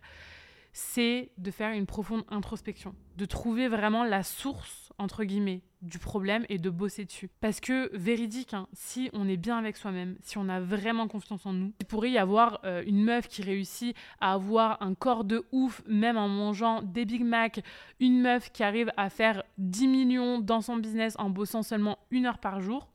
c'est 0.73 1.31
de 1.39 1.51
faire 1.51 1.73
une 1.73 1.87
profonde 1.87 2.25
introspection, 2.29 2.95
de 3.17 3.25
trouver 3.25 3.69
vraiment 3.69 4.05
la 4.05 4.23
source, 4.23 4.93
entre 4.99 5.25
guillemets, 5.25 5.63
du 5.83 5.99
problème 5.99 6.45
et 6.49 6.59
de 6.59 6.71
bosser 6.71 7.05
dessus. 7.05 7.31
Parce 7.41 7.61
que, 7.61 7.91
véridique, 7.97 8.55
hein, 8.55 8.69
si 8.73 9.11
on 9.13 9.29
est 9.29 9.37
bien 9.37 9.57
avec 9.57 9.77
soi-même, 9.77 10.17
si 10.23 10.39
on 10.39 10.49
a 10.49 10.61
vraiment 10.61 11.09
confiance 11.09 11.47
en 11.47 11.53
nous, 11.53 11.73
il 11.81 11.87
pourrait 11.87 12.11
y 12.11 12.19
avoir 12.19 12.61
euh, 12.65 12.83
une 12.87 13.03
meuf 13.03 13.29
qui 13.29 13.43
réussit 13.43 13.97
à 14.21 14.35
avoir 14.35 14.81
un 14.83 14.95
corps 14.95 15.25
de 15.25 15.45
ouf, 15.53 15.83
même 15.87 16.19
en 16.19 16.29
mangeant 16.29 16.83
des 16.83 17.05
Big 17.05 17.25
Mac, 17.25 17.63
une 17.99 18.21
meuf 18.21 18.53
qui 18.53 18.63
arrive 18.63 18.93
à 18.97 19.11
faire 19.11 19.43
10 19.59 19.89
millions 19.89 20.39
dans 20.39 20.61
son 20.61 20.77
business 20.77 21.15
en 21.19 21.31
bossant 21.31 21.63
seulement 21.63 21.99
une 22.11 22.27
heure 22.27 22.39
par 22.39 22.61
jour 22.61 22.91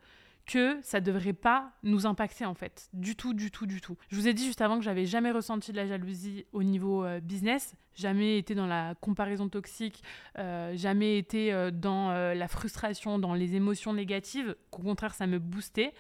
que 0.46 0.80
ça 0.82 1.02
devrait 1.02 1.34
pas 1.34 1.72
nous 1.84 2.06
impacter 2.06 2.46
en 2.46 2.54
fait. 2.54 2.90
Du 2.94 3.16
tout, 3.16 3.34
du 3.34 3.52
tout, 3.52 3.66
du 3.66 3.82
tout. 3.82 3.98
Je 4.10 4.16
vous 4.16 4.28
ai 4.28 4.34
dit 4.34 4.46
juste 4.46 4.62
avant 4.62 4.78
que 4.78 4.84
j'avais 4.84 5.06
jamais 5.06 5.32
ressenti 5.32 5.72
de 5.72 5.78
la 5.78 5.88
jalousie 5.88 6.46
au 6.54 6.64
niveau 6.64 7.04
euh, 7.04 7.20
business, 7.20 7.75
jamais 7.96 8.38
été 8.38 8.56
dans 8.56 8.68
la 8.68 8.96
comparaison 8.96 9.50
toxique, 9.50 10.04
euh, 10.38 10.75
jamais 10.75 11.18
été 11.18 11.52
euh, 11.52 11.72
dans 11.72 12.12
la 12.12 12.48
frustration, 12.48 13.20
dans 13.20 13.34
les 13.34 13.56
émotions 13.56 13.94
négatives. 13.94 14.56
Au 14.72 14.82
contraire, 14.82 15.14
ça 15.14 15.28
me 15.28 15.40
boostait. 15.40 15.94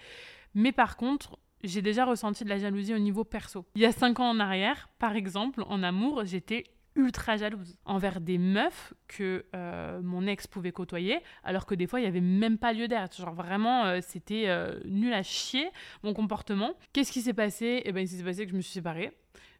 Mais 0.53 0.71
par 0.71 0.97
contre, 0.97 1.37
j'ai 1.63 1.81
déjà 1.81 2.05
ressenti 2.05 2.43
de 2.43 2.49
la 2.49 2.57
jalousie 2.57 2.93
au 2.93 2.99
niveau 2.99 3.23
perso. 3.23 3.65
Il 3.75 3.81
y 3.81 3.85
a 3.85 3.91
cinq 3.91 4.19
ans 4.19 4.29
en 4.29 4.39
arrière, 4.39 4.89
par 4.99 5.15
exemple, 5.15 5.63
en 5.67 5.83
amour, 5.83 6.23
j'étais 6.25 6.65
ultra 6.95 7.37
jalouse 7.37 7.77
envers 7.85 8.21
des 8.21 8.37
meufs 8.37 8.93
que 9.07 9.45
euh, 9.55 10.01
mon 10.01 10.27
ex 10.27 10.47
pouvait 10.47 10.71
côtoyer, 10.71 11.19
alors 11.43 11.65
que 11.65 11.75
des 11.75 11.87
fois, 11.87 11.99
il 11.99 12.03
n'y 12.03 12.07
avait 12.07 12.21
même 12.21 12.57
pas 12.57 12.73
lieu 12.73 12.87
d'être. 12.87 13.15
Genre 13.15 13.33
vraiment, 13.33 13.85
euh, 13.85 13.99
c'était 14.01 14.45
euh, 14.47 14.79
nul 14.85 15.13
à 15.13 15.23
chier, 15.23 15.69
mon 16.03 16.13
comportement. 16.13 16.73
Qu'est-ce 16.93 17.11
qui 17.11 17.21
s'est 17.21 17.33
passé? 17.33 17.81
Eh 17.85 17.91
bien, 17.91 18.01
il 18.01 18.07
s'est 18.07 18.23
passé 18.23 18.45
que 18.45 18.51
je 18.51 18.55
me 18.55 18.61
suis 18.61 18.73
séparée. 18.73 19.11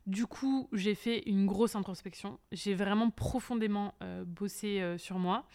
Du 0.08 0.27
coup, 0.27 0.70
j'ai 0.72 0.94
fait 0.94 1.24
une 1.25 1.48
grosse 1.48 1.75
introspection. 1.75 2.39
J'ai 2.51 2.75
vraiment 2.75 3.10
profondément 3.10 3.96
bossé 4.27 4.96
sur 5.00 5.18
moi. 5.18 5.48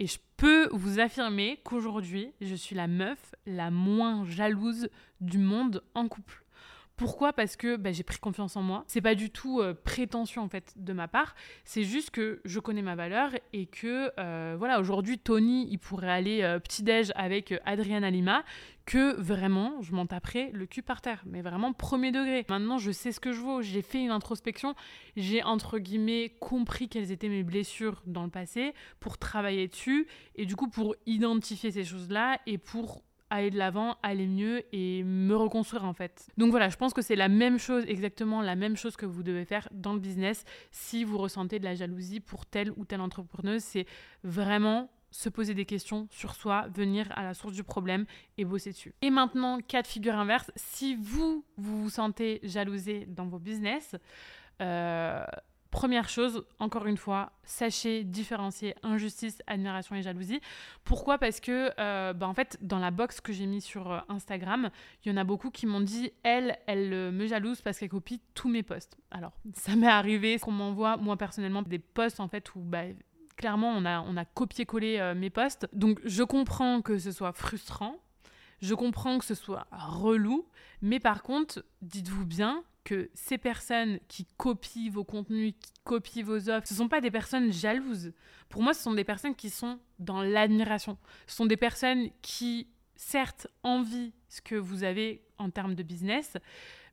Et 0.00 0.08
je 0.08 0.18
peux 0.36 0.68
vous 0.72 0.98
affirmer 0.98 1.60
qu'aujourd'hui, 1.62 2.32
je 2.40 2.56
suis 2.56 2.74
la 2.74 2.88
meuf 2.88 3.32
la 3.46 3.70
moins 3.70 4.24
jalouse 4.24 4.88
du 5.20 5.38
monde 5.38 5.84
en 5.94 6.08
couple. 6.08 6.42
Pourquoi? 6.96 7.32
Parce 7.32 7.56
que 7.56 7.76
bah, 7.76 7.92
j'ai 7.92 8.02
pris 8.02 8.18
confiance 8.18 8.56
en 8.56 8.62
moi. 8.62 8.84
C'est 8.86 9.00
pas 9.00 9.14
du 9.14 9.30
tout 9.30 9.60
euh, 9.60 9.74
prétention 9.74 10.42
en 10.42 10.48
fait 10.48 10.72
de 10.76 10.92
ma 10.92 11.08
part. 11.08 11.34
C'est 11.64 11.84
juste 11.84 12.10
que 12.10 12.40
je 12.44 12.60
connais 12.60 12.82
ma 12.82 12.94
valeur 12.94 13.30
et 13.52 13.66
que 13.66 14.12
euh, 14.18 14.54
voilà 14.58 14.80
aujourd'hui 14.80 15.18
Tony 15.18 15.66
il 15.70 15.78
pourrait 15.78 16.10
aller 16.10 16.42
euh, 16.42 16.58
petit 16.58 16.82
déj 16.82 17.12
avec 17.14 17.54
Adriana 17.64 18.10
Lima 18.10 18.44
que 18.84 19.14
vraiment 19.20 19.80
je 19.80 19.92
m'en 19.92 20.06
taperais 20.06 20.50
le 20.52 20.66
cul 20.66 20.82
par 20.82 21.00
terre. 21.00 21.22
Mais 21.26 21.40
vraiment 21.40 21.72
premier 21.72 22.12
degré. 22.12 22.44
Maintenant 22.48 22.78
je 22.78 22.90
sais 22.90 23.10
ce 23.10 23.20
que 23.20 23.32
je 23.32 23.40
vaux. 23.40 23.62
J'ai 23.62 23.82
fait 23.82 24.02
une 24.02 24.10
introspection. 24.10 24.74
J'ai 25.16 25.42
entre 25.42 25.78
guillemets 25.78 26.36
compris 26.40 26.88
quelles 26.88 27.10
étaient 27.10 27.28
mes 27.28 27.42
blessures 27.42 28.02
dans 28.06 28.24
le 28.24 28.30
passé 28.30 28.74
pour 29.00 29.18
travailler 29.18 29.66
dessus 29.68 30.06
et 30.36 30.46
du 30.46 30.56
coup 30.56 30.68
pour 30.68 30.94
identifier 31.06 31.70
ces 31.70 31.84
choses 31.84 32.10
là 32.10 32.38
et 32.46 32.58
pour 32.58 33.02
aller 33.36 33.50
de 33.50 33.58
l'avant, 33.58 33.96
aller 34.02 34.26
mieux 34.26 34.62
et 34.72 35.02
me 35.04 35.34
reconstruire 35.34 35.84
en 35.84 35.92
fait. 35.92 36.28
Donc 36.36 36.50
voilà, 36.50 36.68
je 36.68 36.76
pense 36.76 36.92
que 36.92 37.02
c'est 37.02 37.16
la 37.16 37.28
même 37.28 37.58
chose, 37.58 37.84
exactement 37.86 38.42
la 38.42 38.54
même 38.54 38.76
chose 38.76 38.96
que 38.96 39.06
vous 39.06 39.22
devez 39.22 39.44
faire 39.44 39.68
dans 39.72 39.94
le 39.94 40.00
business 40.00 40.44
si 40.70 41.04
vous 41.04 41.18
ressentez 41.18 41.58
de 41.58 41.64
la 41.64 41.74
jalousie 41.74 42.20
pour 42.20 42.46
telle 42.46 42.72
ou 42.76 42.84
telle 42.84 43.00
entrepreneuse. 43.00 43.62
C'est 43.62 43.86
vraiment 44.22 44.90
se 45.10 45.28
poser 45.28 45.54
des 45.54 45.66
questions 45.66 46.08
sur 46.10 46.34
soi, 46.34 46.66
venir 46.74 47.06
à 47.14 47.22
la 47.22 47.34
source 47.34 47.52
du 47.52 47.62
problème 47.62 48.06
et 48.38 48.44
bosser 48.44 48.70
dessus. 48.70 48.94
Et 49.02 49.10
maintenant, 49.10 49.60
cas 49.60 49.82
de 49.82 49.86
figure 49.86 50.14
inverse, 50.14 50.50
si 50.56 50.96
vous, 50.96 51.44
vous 51.56 51.90
sentez 51.90 52.40
jalousé 52.42 53.06
dans 53.06 53.26
vos 53.26 53.38
business, 53.38 53.94
euh, 54.60 55.24
Première 55.72 56.10
chose, 56.10 56.44
encore 56.58 56.84
une 56.84 56.98
fois, 56.98 57.32
sachez 57.44 58.04
différencier 58.04 58.74
injustice, 58.82 59.38
admiration 59.46 59.96
et 59.96 60.02
jalousie. 60.02 60.38
Pourquoi? 60.84 61.16
Parce 61.16 61.40
que, 61.40 61.70
euh, 61.80 62.12
bah, 62.12 62.28
en 62.28 62.34
fait, 62.34 62.58
dans 62.60 62.78
la 62.78 62.90
box 62.90 63.22
que 63.22 63.32
j'ai 63.32 63.46
mis 63.46 63.62
sur 63.62 63.90
euh, 63.90 64.00
Instagram, 64.10 64.68
il 65.02 65.10
y 65.10 65.14
en 65.14 65.16
a 65.16 65.24
beaucoup 65.24 65.50
qui 65.50 65.64
m'ont 65.64 65.80
dit, 65.80 66.12
elle, 66.24 66.58
elle 66.66 66.92
euh, 66.92 67.10
me 67.10 67.26
jalouse 67.26 67.62
parce 67.62 67.78
qu'elle 67.78 67.88
copie 67.88 68.20
tous 68.34 68.50
mes 68.50 68.62
posts. 68.62 68.98
Alors, 69.10 69.32
ça 69.54 69.74
m'est 69.74 69.86
arrivé 69.86 70.38
qu'on 70.38 70.52
m'envoie, 70.52 70.98
moi 70.98 71.16
personnellement, 71.16 71.62
des 71.62 71.78
posts 71.78 72.20
en 72.20 72.28
fait 72.28 72.54
où, 72.54 72.60
bah, 72.60 72.82
clairement, 73.36 73.70
on 73.74 73.86
a, 73.86 74.02
on 74.02 74.18
a 74.18 74.26
copié-collé 74.26 75.14
mes 75.16 75.30
posts. 75.30 75.66
Donc, 75.72 76.00
je 76.04 76.22
comprends 76.22 76.82
que 76.82 76.98
ce 76.98 77.12
soit 77.12 77.32
frustrant. 77.32 77.96
Je 78.62 78.74
comprends 78.74 79.18
que 79.18 79.24
ce 79.24 79.34
soit 79.34 79.66
relou, 79.72 80.46
mais 80.80 81.00
par 81.00 81.22
contre, 81.22 81.64
dites-vous 81.82 82.24
bien 82.24 82.62
que 82.84 83.10
ces 83.12 83.38
personnes 83.38 83.98
qui 84.08 84.24
copient 84.36 84.90
vos 84.90 85.04
contenus, 85.04 85.54
qui 85.60 85.72
copient 85.84 86.24
vos 86.24 86.48
offres, 86.48 86.66
ce 86.66 86.74
ne 86.74 86.78
sont 86.78 86.88
pas 86.88 87.00
des 87.00 87.10
personnes 87.10 87.52
jalouses. 87.52 88.12
Pour 88.48 88.62
moi, 88.62 88.72
ce 88.72 88.82
sont 88.82 88.94
des 88.94 89.04
personnes 89.04 89.34
qui 89.34 89.50
sont 89.50 89.78
dans 89.98 90.22
l'admiration. 90.22 90.96
Ce 91.26 91.36
sont 91.36 91.46
des 91.46 91.56
personnes 91.56 92.08
qui, 92.22 92.68
certes, 92.96 93.46
envient 93.62 94.12
ce 94.28 94.40
que 94.40 94.54
vous 94.54 94.84
avez 94.84 95.22
en 95.38 95.50
termes 95.50 95.74
de 95.74 95.82
business, 95.82 96.36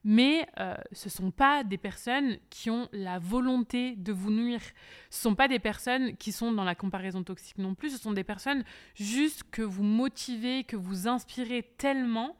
mais 0.04 0.48
euh, 0.60 0.76
ce 0.92 1.08
ne 1.08 1.12
sont 1.12 1.32
pas 1.32 1.64
des 1.64 1.78
personnes 1.78 2.38
qui 2.50 2.70
ont 2.70 2.88
la 2.92 3.20
volonté 3.20 3.96
de 3.96 4.14
vous 4.14 4.32
nuire. 4.32 4.62
Ce 5.10 5.20
ne 5.20 5.32
sont 5.32 5.36
pas 5.36 5.48
des 5.48 5.60
personnes 5.60 6.16
qui 6.18 6.32
sont 6.32 6.52
dans 6.52 6.64
la 6.64 6.76
comparaison 6.76 7.24
toxique 7.24 7.58
non 7.58 7.76
plus. 7.76 7.92
Ce 7.92 7.98
sont 7.98 8.14
des 8.14 8.24
personnes 8.24 8.64
juste 8.96 9.44
que 9.52 9.62
vous 9.62 9.84
motivez, 9.84 10.64
que 10.64 10.76
vous 10.76 11.08
inspirez 11.08 11.64
tellement 11.78 12.36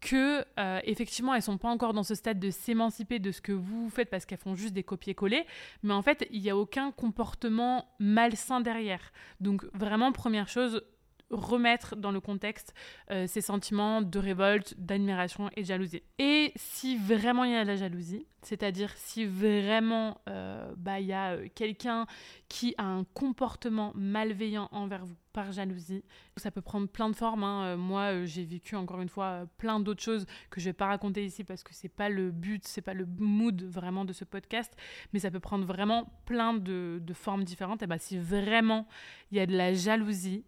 que 0.00 0.44
euh, 0.58 0.80
effectivement 0.84 1.34
elles 1.34 1.42
sont 1.42 1.58
pas 1.58 1.68
encore 1.68 1.92
dans 1.92 2.02
ce 2.02 2.14
stade 2.14 2.40
de 2.40 2.50
s'émanciper 2.50 3.18
de 3.18 3.30
ce 3.32 3.40
que 3.40 3.52
vous 3.52 3.90
faites 3.90 4.08
parce 4.08 4.24
qu'elles 4.24 4.38
font 4.38 4.54
juste 4.54 4.72
des 4.72 4.82
copier-coller, 4.82 5.44
mais 5.82 5.92
en 5.92 6.02
fait 6.02 6.26
il 6.30 6.40
n'y 6.40 6.50
a 6.50 6.56
aucun 6.56 6.90
comportement 6.90 7.86
malsain 7.98 8.60
derrière. 8.60 9.12
Donc 9.40 9.64
vraiment 9.74 10.10
première 10.12 10.48
chose, 10.48 10.82
remettre 11.30 11.96
dans 11.96 12.10
le 12.10 12.20
contexte 12.20 12.74
euh, 13.10 13.26
ces 13.26 13.40
sentiments 13.40 14.02
de 14.02 14.18
révolte, 14.18 14.74
d'admiration 14.78 15.50
et 15.56 15.62
de 15.62 15.66
jalousie. 15.66 16.02
Et 16.18 16.52
si 16.56 16.96
vraiment 16.96 17.44
il 17.44 17.52
y 17.52 17.54
a 17.54 17.62
de 17.62 17.68
la 17.68 17.76
jalousie, 17.76 18.26
c'est-à-dire 18.42 18.92
si 18.96 19.26
vraiment 19.26 20.20
euh, 20.28 20.72
bah, 20.76 21.00
il 21.00 21.06
y 21.06 21.12
a 21.12 21.32
euh, 21.32 21.48
quelqu'un 21.54 22.06
qui 22.48 22.74
a 22.78 22.84
un 22.84 23.04
comportement 23.04 23.92
malveillant 23.94 24.68
envers 24.72 25.04
vous 25.04 25.14
par 25.32 25.52
jalousie, 25.52 26.02
ça 26.36 26.50
peut 26.50 26.62
prendre 26.62 26.88
plein 26.88 27.08
de 27.08 27.14
formes. 27.14 27.44
Hein. 27.44 27.76
Moi, 27.76 28.24
j'ai 28.24 28.44
vécu 28.44 28.74
encore 28.74 29.00
une 29.00 29.08
fois 29.08 29.46
plein 29.58 29.78
d'autres 29.78 30.02
choses 30.02 30.26
que 30.50 30.60
je 30.60 30.64
vais 30.64 30.72
pas 30.72 30.86
raconter 30.86 31.24
ici 31.24 31.44
parce 31.44 31.62
que 31.62 31.72
c'est 31.72 31.88
pas 31.88 32.08
le 32.08 32.32
but, 32.32 32.66
c'est 32.66 32.82
pas 32.82 32.94
le 32.94 33.06
mood 33.18 33.62
vraiment 33.62 34.04
de 34.04 34.12
ce 34.12 34.24
podcast, 34.24 34.74
mais 35.12 35.20
ça 35.20 35.30
peut 35.30 35.38
prendre 35.38 35.64
vraiment 35.64 36.12
plein 36.24 36.54
de, 36.54 37.00
formes 37.12 37.44
différentes. 37.44 37.82
Et 37.82 37.86
bah, 37.86 37.98
si 37.98 38.18
vraiment 38.18 38.88
il 39.30 39.36
y 39.36 39.40
a 39.40 39.46
de 39.46 39.56
la 39.56 39.72
jalousie, 39.72 40.44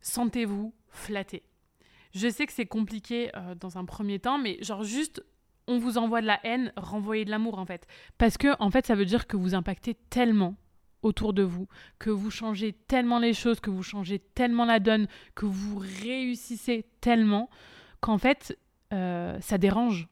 sentez-vous 0.00 0.74
flatté. 0.88 1.42
Je 2.14 2.28
sais 2.28 2.46
que 2.46 2.52
c'est 2.52 2.66
compliqué 2.66 3.30
euh, 3.36 3.54
dans 3.54 3.78
un 3.78 3.84
premier 3.84 4.18
temps, 4.18 4.38
mais 4.38 4.62
genre 4.62 4.84
juste, 4.84 5.22
on 5.66 5.78
vous 5.78 5.98
envoie 5.98 6.20
de 6.20 6.26
la 6.26 6.40
haine, 6.44 6.72
renvoyez 6.76 7.24
de 7.24 7.30
l'amour 7.30 7.58
en 7.58 7.66
fait. 7.66 7.86
Parce 8.18 8.38
que 8.38 8.48
en 8.60 8.70
fait, 8.70 8.86
ça 8.86 8.94
veut 8.94 9.04
dire 9.04 9.26
que 9.26 9.36
vous 9.36 9.54
impactez 9.54 9.94
tellement 10.08 10.56
autour 11.02 11.32
de 11.32 11.42
vous, 11.42 11.68
que 11.98 12.10
vous 12.10 12.30
changez 12.30 12.72
tellement 12.72 13.18
les 13.18 13.34
choses, 13.34 13.60
que 13.60 13.70
vous 13.70 13.82
changez 13.82 14.18
tellement 14.18 14.64
la 14.64 14.80
donne, 14.80 15.08
que 15.34 15.46
vous 15.46 15.78
réussissez 15.78 16.86
tellement, 17.00 17.50
qu'en 18.00 18.18
fait, 18.18 18.58
ça 18.90 19.58
dérange. 19.58 20.08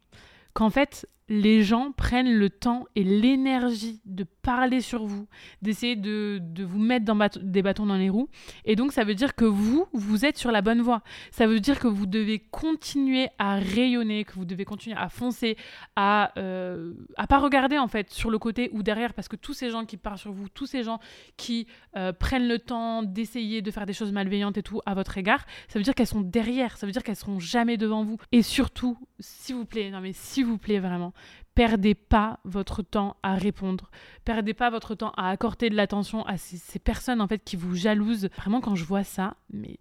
Qu'en 0.52 0.70
fait, 0.70 1.08
les 1.28 1.62
gens 1.62 1.92
prennent 1.92 2.34
le 2.34 2.50
temps 2.50 2.86
et 2.94 3.02
l'énergie 3.02 4.00
de 4.04 4.24
parler 4.24 4.82
sur 4.82 5.06
vous, 5.06 5.26
d'essayer 5.62 5.96
de, 5.96 6.40
vous 6.62 6.78
mettre 6.78 7.06
dans 7.06 7.18
des 7.40 7.62
bâtons 7.62 7.86
dans 7.86 7.96
les 7.96 8.10
roues. 8.10 8.28
Et 8.66 8.76
donc, 8.76 8.92
ça 8.92 9.04
veut 9.04 9.14
dire 9.14 9.34
que 9.34 9.46
vous, 9.46 9.86
vous 9.92 10.26
êtes 10.26 10.36
sur 10.36 10.52
la 10.52 10.60
bonne 10.60 10.82
voie. 10.82 11.02
Ça 11.30 11.46
veut 11.46 11.60
dire 11.60 11.78
que 11.78 11.88
vous 11.88 12.06
devez 12.06 12.38
continuer 12.38 13.28
à 13.38 13.54
rayonner, 13.54 14.24
que 14.24 14.34
vous 14.34 14.44
devez 14.44 14.64
continuer 14.64 14.96
à 14.96 15.08
foncer, 15.08 15.56
à 15.96 16.32
euh, 16.36 16.92
à 17.16 17.26
pas 17.26 17.38
regarder 17.38 17.78
en 17.78 17.88
fait 17.88 18.10
sur 18.10 18.30
le 18.30 18.38
côté 18.38 18.68
ou 18.72 18.82
derrière, 18.82 19.14
parce 19.14 19.28
que 19.28 19.36
tous 19.36 19.54
ces 19.54 19.70
gens 19.70 19.84
qui 19.84 19.96
parlent 19.96 20.18
sur 20.18 20.32
vous, 20.32 20.48
tous 20.48 20.66
ces 20.66 20.82
gens 20.82 21.00
qui 21.36 21.66
euh, 21.96 22.12
prennent 22.12 22.48
le 22.48 22.58
temps 22.58 23.02
d'essayer 23.02 23.62
de 23.62 23.70
faire 23.70 23.86
des 23.86 23.92
choses 23.92 24.12
malveillantes 24.12 24.58
et 24.58 24.62
tout 24.62 24.80
à 24.84 24.94
votre 24.94 25.16
égard, 25.16 25.44
ça 25.68 25.78
veut 25.78 25.84
dire 25.84 25.94
qu'elles 25.94 26.06
sont 26.06 26.20
derrière, 26.20 26.76
ça 26.76 26.86
veut 26.86 26.92
dire 26.92 27.02
qu'elles 27.02 27.16
seront 27.16 27.40
jamais 27.40 27.76
devant 27.76 28.04
vous. 28.04 28.18
Et 28.32 28.42
surtout, 28.42 28.98
s'il 29.18 29.54
vous 29.56 29.64
plaît, 29.64 29.90
non 29.90 30.00
mais 30.00 30.12
s'il 30.12 30.44
vous 30.44 30.58
plaît 30.58 30.80
vraiment, 30.80 31.14
perdez 31.54 31.94
pas 31.94 32.40
votre 32.44 32.82
temps 32.82 33.16
à 33.22 33.34
répondre. 33.34 33.90
Perdez 34.24 34.54
pas 34.54 34.70
votre 34.70 34.94
temps 34.94 35.12
à 35.16 35.30
accorder 35.30 35.70
de 35.70 35.76
l'attention 35.76 36.24
à 36.26 36.36
ces, 36.36 36.78
personnes 36.78 37.20
en 37.20 37.28
fait 37.28 37.42
qui 37.44 37.56
vous 37.56 37.74
jalousent. 37.74 38.28
Vraiment 38.36 38.60
quand 38.60 38.74
je 38.74 38.84
vois 38.84 39.04
ça, 39.04 39.36
mais 39.50 39.78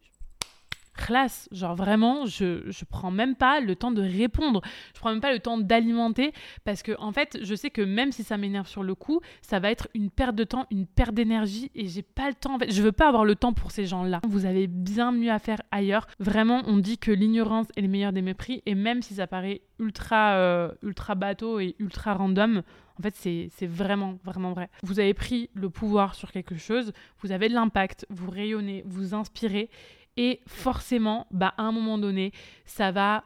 classe. 0.93 1.47
Genre 1.51 1.75
vraiment, 1.75 2.25
je, 2.25 2.63
je 2.69 2.85
prends 2.85 3.11
même 3.11 3.35
pas 3.35 3.59
le 3.59 3.75
temps 3.75 3.91
de 3.91 4.01
répondre. 4.01 4.61
Je 4.93 4.99
prends 4.99 5.11
même 5.11 5.21
pas 5.21 5.33
le 5.33 5.39
temps 5.39 5.57
d'alimenter 5.57 6.33
parce 6.63 6.83
que 6.83 6.93
en 6.99 7.11
fait, 7.11 7.37
je 7.41 7.55
sais 7.55 7.69
que 7.69 7.81
même 7.81 8.11
si 8.11 8.23
ça 8.23 8.37
m'énerve 8.37 8.67
sur 8.67 8.83
le 8.83 8.95
coup, 8.95 9.21
ça 9.41 9.59
va 9.59 9.71
être 9.71 9.87
une 9.93 10.09
perte 10.09 10.35
de 10.35 10.43
temps, 10.43 10.65
une 10.71 10.85
perte 10.85 11.13
d'énergie 11.13 11.71
et 11.75 11.87
j'ai 11.87 12.03
pas 12.03 12.27
le 12.27 12.35
temps. 12.35 12.55
En 12.55 12.59
fait, 12.59 12.71
je 12.71 12.81
veux 12.81 12.91
pas 12.91 13.07
avoir 13.07 13.25
le 13.25 13.35
temps 13.35 13.53
pour 13.53 13.71
ces 13.71 13.85
gens-là. 13.85 14.21
Vous 14.27 14.45
avez 14.45 14.67
bien 14.67 15.11
mieux 15.11 15.31
à 15.31 15.39
faire 15.39 15.61
ailleurs. 15.71 16.07
Vraiment, 16.19 16.63
on 16.65 16.77
dit 16.77 16.97
que 16.97 17.11
l'ignorance 17.11 17.67
est 17.75 17.81
le 17.81 17.87
meilleur 17.87 18.13
des 18.13 18.21
mépris 18.21 18.61
et 18.65 18.75
même 18.75 19.01
si 19.01 19.15
ça 19.15 19.27
paraît 19.27 19.61
ultra 19.79 20.35
euh, 20.35 20.71
ultra 20.81 21.15
bateau 21.15 21.59
et 21.59 21.75
ultra 21.79 22.13
random, 22.13 22.63
en 22.99 23.01
fait, 23.01 23.15
c'est 23.15 23.65
vraiment, 23.65 24.19
vraiment 24.23 24.53
vrai. 24.53 24.69
Vous 24.83 24.99
avez 24.99 25.13
pris 25.13 25.49
le 25.53 25.69
pouvoir 25.69 26.13
sur 26.15 26.31
quelque 26.31 26.55
chose, 26.55 26.93
vous 27.21 27.31
avez 27.31 27.49
de 27.49 27.53
l'impact, 27.53 28.05
vous 28.09 28.29
rayonnez, 28.29 28.83
vous 28.85 29.15
inspirez. 29.15 29.69
Et 30.17 30.41
forcément, 30.47 31.27
bah, 31.31 31.53
à 31.57 31.63
un 31.63 31.71
moment 31.71 31.97
donné, 31.97 32.31
ça 32.65 32.91
va 32.91 33.23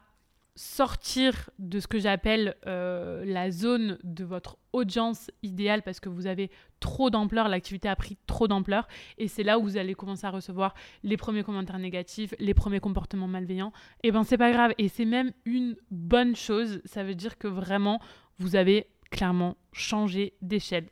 sortir 0.58 1.52
de 1.60 1.80
ce 1.80 1.88
que 1.88 2.00
j'appelle 2.00 2.56
euh, 2.66 3.24
la 3.26 3.52
zone 3.52 4.00
de 4.04 4.24
votre 4.24 4.58
audience 4.74 5.30
idéale 5.44 5.84
parce 5.84 6.00
que 6.00 6.10
vous 6.10 6.26
avez 6.26 6.50
trop 6.80 7.12
d'ampleur, 7.12 7.48
l'activité 7.48 7.88
a 7.88 7.96
pris 7.96 8.18
trop 8.26 8.48
d'ampleur. 8.48 8.88
Et 9.20 9.28
c'est 9.28 9.44
là 9.44 9.60
où 9.60 9.64
vous 9.64 9.78
allez 9.78 9.94
commencer 9.94 10.26
à 10.26 10.32
recevoir 10.32 10.74
les 11.04 11.16
premiers 11.16 11.44
commentaires 11.44 11.78
négatifs, 11.78 12.34
les 12.40 12.56
premiers 12.56 12.80
comportements 12.80 13.28
malveillants. 13.28 13.72
Et 14.04 14.12
ben 14.12 14.24
c'est 14.24 14.38
pas 14.38 14.52
grave. 14.52 14.74
Et 14.80 14.88
c'est 14.88 15.06
même 15.06 15.32
une 15.46 15.76
bonne 15.92 16.36
chose, 16.36 16.82
ça 16.86 17.04
veut 17.04 17.16
dire 17.16 17.38
que 17.38 17.48
vraiment 17.48 18.00
vous 18.40 18.56
avez 18.56 18.88
clairement 19.10 19.58
changer 19.72 20.34
d'échelle. 20.42 20.88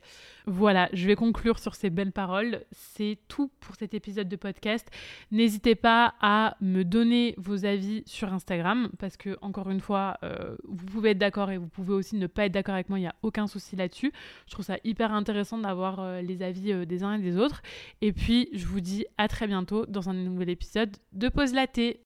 Voilà, 0.48 0.88
je 0.92 1.08
vais 1.08 1.16
conclure 1.16 1.58
sur 1.58 1.74
ces 1.74 1.90
belles 1.90 2.12
paroles. 2.12 2.64
C'est 2.70 3.18
tout 3.26 3.50
pour 3.58 3.74
cet 3.74 3.94
épisode 3.94 4.28
de 4.28 4.36
podcast. 4.36 4.88
N'hésitez 5.32 5.74
pas 5.74 6.14
à 6.20 6.56
me 6.60 6.84
donner 6.84 7.34
vos 7.36 7.64
avis 7.64 8.04
sur 8.06 8.32
Instagram 8.32 8.90
parce 9.00 9.16
que, 9.16 9.36
encore 9.40 9.70
une 9.70 9.80
fois, 9.80 10.18
euh, 10.22 10.56
vous 10.62 10.86
pouvez 10.86 11.10
être 11.10 11.18
d'accord 11.18 11.50
et 11.50 11.58
vous 11.58 11.66
pouvez 11.66 11.94
aussi 11.94 12.14
ne 12.14 12.28
pas 12.28 12.46
être 12.46 12.52
d'accord 12.52 12.74
avec 12.76 12.88
moi. 12.88 12.98
Il 12.98 13.02
n'y 13.02 13.08
a 13.08 13.16
aucun 13.22 13.48
souci 13.48 13.74
là-dessus. 13.74 14.12
Je 14.46 14.52
trouve 14.52 14.64
ça 14.64 14.76
hyper 14.84 15.12
intéressant 15.12 15.58
d'avoir 15.58 15.98
euh, 15.98 16.22
les 16.22 16.42
avis 16.42 16.72
euh, 16.72 16.84
des 16.84 17.02
uns 17.02 17.14
et 17.14 17.22
des 17.22 17.38
autres. 17.38 17.62
Et 18.00 18.12
puis, 18.12 18.48
je 18.52 18.66
vous 18.66 18.80
dis 18.80 19.04
à 19.18 19.26
très 19.26 19.48
bientôt 19.48 19.84
dans 19.86 20.08
un 20.08 20.14
nouvel 20.14 20.50
épisode 20.50 20.96
de 21.12 21.28
Pause 21.28 21.54
Laté. 21.54 21.94